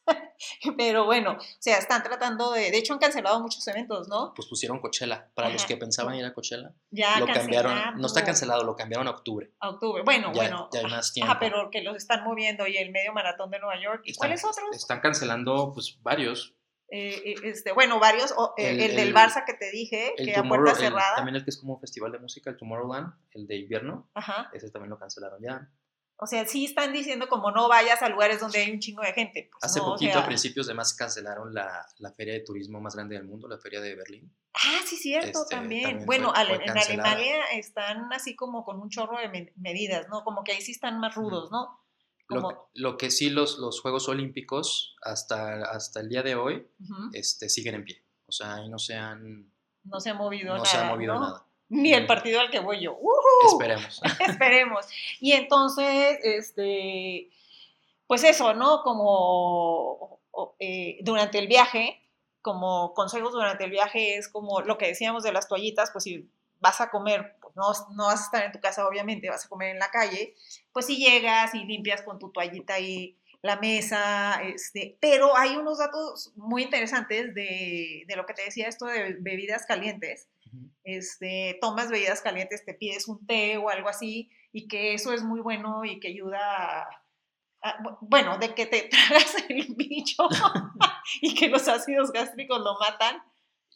[0.77, 4.33] Pero bueno, o sea, están tratando de, de hecho han cancelado muchos eventos, ¿no?
[4.35, 8.07] Pues pusieron Coachella, para los que pensaban ir a Coachella, Ya lo cambiaron, cancelaron no
[8.07, 10.03] está cancelado, lo cambiaron a octubre, a octubre.
[10.05, 10.69] Bueno, ya, bueno.
[10.73, 11.35] ya hay más tiempo.
[11.41, 14.03] Pero que los están moviendo y el medio maratón de Nueva York.
[14.05, 14.69] ¿Y Están- cuáles otros?
[14.73, 16.55] Están cancelando pues varios,
[16.89, 18.33] Eh, eh, este, bueno, varios.
[18.37, 20.87] o, eh, El- el, del el- Barça que te dije, que a Tomorrow, puerta el-
[20.93, 21.17] cerrada.
[21.17, 24.51] también el que es como un festival de música, el Tomorrowland, el de invierno, Ajá.
[24.53, 25.69] ese también lo cancelaron ya.
[26.19, 29.13] O sea, sí están diciendo como no vayas a lugares donde hay un chingo de
[29.13, 29.51] gente.
[29.53, 32.41] Pues Hace no, o poquito, sea- a principios de más, cancelaron la, la feria de
[32.41, 34.35] turismo más grande del mundo, la feria de Berlín.
[34.55, 35.83] Ah, sí, cierto, Este, también.
[35.83, 37.11] también Bueno, fue- ale- fue en cancelada.
[37.13, 40.25] Alemania están así como con un chorro de me- medidas, ¿no?
[40.25, 41.83] Como que ahí sí están más rudos, ¿no?
[42.29, 46.67] Lo, Como, lo que sí, los, los Juegos Olímpicos, hasta, hasta el día de hoy,
[46.81, 48.03] ujú, este, siguen en pie.
[48.27, 49.53] O sea, ahí no se han,
[49.85, 50.65] no se ha movido no nada.
[50.67, 51.21] se ha movido ¿no?
[51.21, 51.47] nada.
[51.69, 52.95] Ni el partido al que voy yo.
[52.95, 53.13] ¡Ujú!
[53.45, 54.01] Esperemos.
[54.29, 54.87] Esperemos.
[55.21, 57.29] Y entonces, este,
[58.07, 58.83] pues eso, ¿no?
[58.83, 60.21] Como
[60.59, 62.03] eh, durante el viaje,
[62.43, 66.29] como consejos durante el viaje es como lo que decíamos de las toallitas, pues si
[66.61, 69.49] vas a comer, pues no, no vas a estar en tu casa, obviamente, vas a
[69.49, 70.35] comer en la calle,
[70.73, 75.79] pues si llegas y limpias con tu toallita ahí la mesa, este, pero hay unos
[75.79, 80.71] datos muy interesantes de, de lo que te decía esto de bebidas calientes Ujú.
[80.85, 85.23] este, tomas bebidas calientes, te pides un té o algo así, y que eso es
[85.23, 86.39] muy bueno y que ayuda
[86.83, 86.89] a,
[87.63, 90.29] a- bu- bueno, de que te tragas el bicho
[91.21, 93.23] y que los ácidos gástricos lo matan.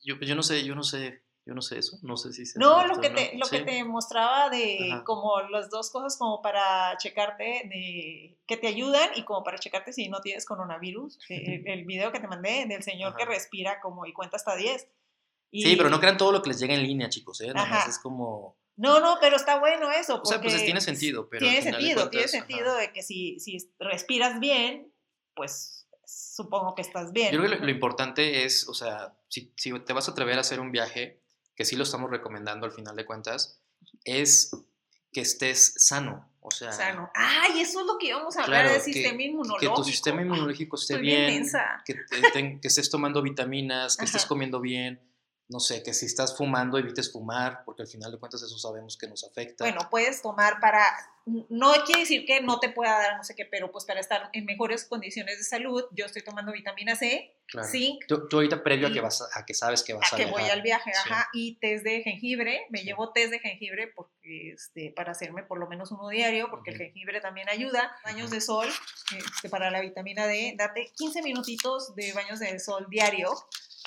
[0.03, 1.99] Yo, yo no sé, yo no sé, yo no sé eso.
[2.03, 3.17] No sé si sea No, lo que no.
[3.17, 3.65] te, lo que Sí.
[3.65, 5.05] te mostraba de Ajá.
[5.05, 9.93] como las dos cosas como para checarte, de, que te ayudan y como para checarte
[9.93, 11.19] si no tienes coronavirus.
[11.29, 13.33] El, el video que te mandé del señor que Ajá.
[13.33, 14.89] respira como y cuenta hasta 10.
[15.51, 17.53] Y- Sí, pero no crean todo lo que les llega en línea, chicos, ¿eh?
[17.89, 18.57] Es como...
[18.77, 20.21] No, no, pero está bueno eso.
[20.23, 22.81] O sea, pues porque tiene sentido, pero tiene sentido, tiene cuentas, sentido ajá.
[22.81, 24.91] de que si, si respiras bien,
[25.35, 27.31] pues supongo que estás bien.
[27.33, 30.39] Yo creo que lo, lo importante es, o sea, si, si te vas a atrever
[30.39, 31.21] a hacer un viaje,
[31.55, 33.61] que sí lo estamos recomendando al final de cuentas,
[34.05, 34.51] es
[35.13, 36.27] que estés sano.
[36.41, 37.11] O sea, Sano.
[37.15, 39.75] Ay, eso es lo que íbamos a hablar Claro, del que- sistema que inmunológico.
[39.75, 41.53] tu sistema inmunológico esté estoy bien bien,
[41.85, 41.95] que,
[42.33, 44.29] te- que estés tomando vitaminas, que estés Ajá.
[44.29, 45.03] comiendo bien,
[45.51, 48.97] no sé, que si estás fumando evites fumar, porque al final de cuentas eso sabemos
[48.97, 49.65] que nos afecta.
[49.65, 50.83] Bueno, puedes tomar para,
[51.27, 54.31] no quiere decir que no te pueda dar no sé qué, pero pues para estar
[54.33, 57.67] en mejores condiciones de salud, yo estoy tomando vitamina C, Claro.
[57.67, 60.19] zinc, Tú, tú ahorita previo a que, vas a, que sabes que vas a, a
[60.21, 60.53] que voy viajar.
[60.57, 61.11] al viaje, Sí.
[61.13, 62.85] ajá, y test de jengibre, me Sí.
[62.85, 66.77] llevo test de jengibre porque, este, para hacerme por lo menos uno diario, porque el
[66.77, 67.91] jengibre también ayuda.
[68.05, 68.69] Baños de sol,
[69.19, 73.35] este, para la vitamina D, date 15 minutitos de baños de sol diario,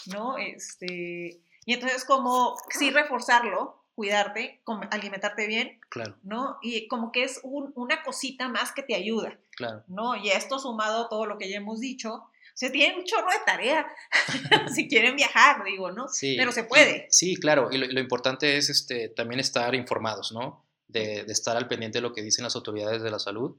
[0.08, 0.38] ¿no?
[0.38, 6.58] Este, y entonces como, sí reforzarlo, cuidarte, alimentarte bien, Claro, ¿no?
[6.64, 9.84] Y como que es un- una cosita más que te ayuda, claro.
[9.88, 10.16] ¿no?
[10.16, 13.30] Y esto sumado a todo lo que ya hemos dicho, o sea, tienen un chorro
[13.30, 13.86] de tarea
[14.76, 16.08] si quieren viajar, digo, ¿no?
[16.08, 17.08] Sí, Pero se puede.
[17.10, 17.70] sí, claro.
[17.72, 20.66] Y lo, lo importante es este, también estar informados, ¿no?
[20.88, 23.56] De, de estar al pendiente de lo que dicen las autoridades de la salud.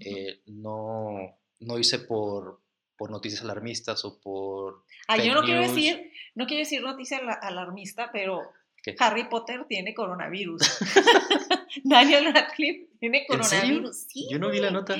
[0.00, 2.60] Eh, no, no irse por,
[3.00, 4.84] por noticias alarmistas o por...
[5.08, 8.42] Ah, yo no quiero decir, no quiero decir noticia ala- alarmista, pero
[8.82, 8.94] ¿Qué?
[8.98, 10.60] Harry Potter tiene coronavirus.
[11.84, 13.96] Daniel Radcliffe tiene coronavirus.
[14.06, 14.96] Sí, Yo no vi la nota.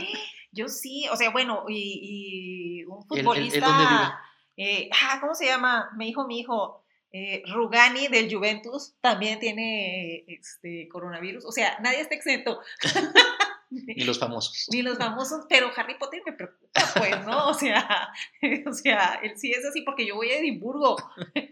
[0.50, 4.08] yo sí, o sea, bueno, y, y un ¿Él- él- él futbolista, dónde vive?
[4.56, 5.90] eh, ah, ¿cómo se llama?
[5.98, 6.82] Me dijo mi hijo,
[7.12, 11.44] eh, Rugani del Juventus también tiene este coronavirus.
[11.44, 12.60] O sea, nadie está exento.
[13.70, 14.66] Ni los famosos.
[14.72, 17.48] Ni los famosos, pero Harry Potter me preocupa, pues, ¿no?
[17.48, 18.08] O sea,
[18.66, 20.96] o sea, él sí es así porque yo voy a Edimburgo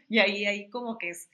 [0.09, 1.29] y ahí, ahí como que es,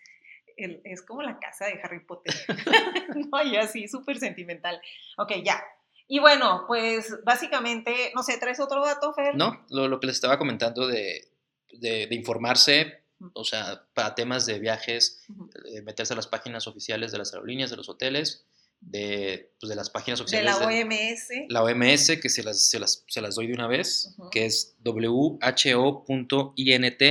[0.56, 2.34] el- es como la casa de Harry Potter,
[3.32, 3.42] ¿no?
[3.42, 4.80] Y así, súper sentimental.
[5.16, 5.62] Ok, ya.
[6.06, 9.34] Y bueno, pues básicamente, no sé, ¿traes otro dato, Fer?
[9.36, 11.28] No, lo, lo que les estaba comentando de,
[11.72, 15.48] de- de informarse, o sea, para temas de viajes, Ujú.
[15.66, 18.44] eh, meterse a las páginas oficiales de las aerolíneas, de los hoteles,
[18.87, 20.58] de, pues, de las páginas De oficiales.
[20.60, 21.28] la de- OMS.
[21.48, 24.30] la OMS, que se las, se las, se las doy de una vez, Ujú.
[24.30, 27.02] que es who.int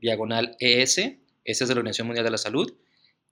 [0.00, 1.18] diagonal ES, esa
[1.64, 2.72] es de la Organización Mundial de la Salud.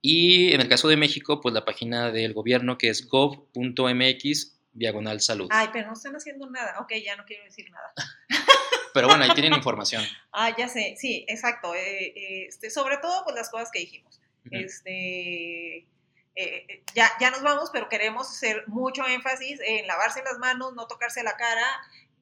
[0.01, 5.21] Y en el caso de México, pues la página del gobierno que es gov.mx diagonal
[5.21, 5.49] salud.
[5.51, 6.81] Ay, pero no están haciendo nada.
[6.81, 7.93] Ok, ya no quiero decir nada.
[8.95, 10.03] Pero bueno, ahí tienen información.
[10.33, 11.75] Ah, ya sé, sí, exacto.
[11.75, 14.21] eh, eh, este, sobre todo, pues las cosas que dijimos.
[14.45, 14.55] Ujú.
[14.55, 15.87] Este,
[16.35, 20.75] eh, eh, ya, ya nos vamos, pero queremos hacer mucho énfasis en lavarse las manos,
[20.75, 21.67] no tocarse la cara,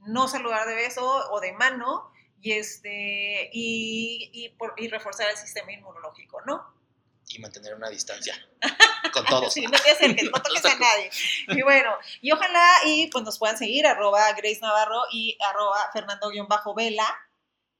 [0.06, 5.36] no saludar de beso o de mano y, este, y, y, por- y reforzar el
[5.36, 6.78] sistema inmunológico, ¿no?
[7.28, 8.34] Y mantener una distancia
[9.12, 9.52] con todos.
[9.54, 11.10] Sí, no te acerques, no toques a nadie.
[11.48, 17.06] Y bueno, y ojalá y pues nos puedan seguir, arroba Grace Navarro y arroba Fernando-Vela,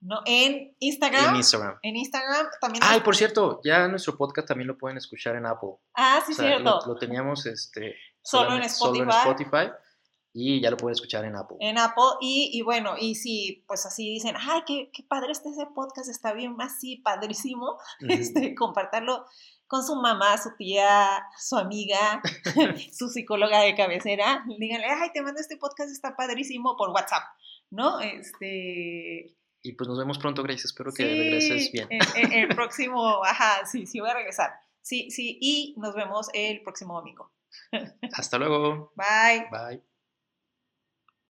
[0.01, 0.21] ¿no?
[0.27, 1.31] En Instagram.
[1.31, 1.79] En Instagram.
[1.83, 2.83] En Instagram también.
[2.87, 5.71] Ay, nos- por cierto, ya nuestro podcast también lo pueden escuchar en Apple.
[5.95, 6.81] Ah, sí, O sea, cierto.
[6.87, 9.73] lo, lo teníamos este, Solo en solamente- solo en Spotify.
[10.33, 11.57] Y ya lo pueden escuchar en Apple.
[11.59, 12.05] En Apple.
[12.21, 16.09] Y, y bueno, y si pues así dicen, ay, qué, qué padre está ese podcast,
[16.09, 17.79] está bien, así, padrísimo.
[18.09, 19.27] Este, compartirlo
[19.67, 22.23] con su mamá, su tía, su amiga,
[22.93, 24.45] su psicóloga de cabecera.
[24.57, 27.25] Díganle, ay, te mando este podcast, está padrísimo por WhatsApp,
[27.71, 27.99] ¿no?
[27.99, 29.37] Este.
[29.63, 30.67] Y pues nos vemos pronto, Grace.
[30.67, 31.89] Espero que sí, regreses bien.
[32.15, 34.51] El, próximo, ajá, sí, sí voy a regresar.
[34.81, 37.33] Sí, sí, y nos vemos el próximo domingo.
[38.13, 38.93] Hasta luego.
[38.97, 39.49] Bye.
[39.51, 39.83] Bye.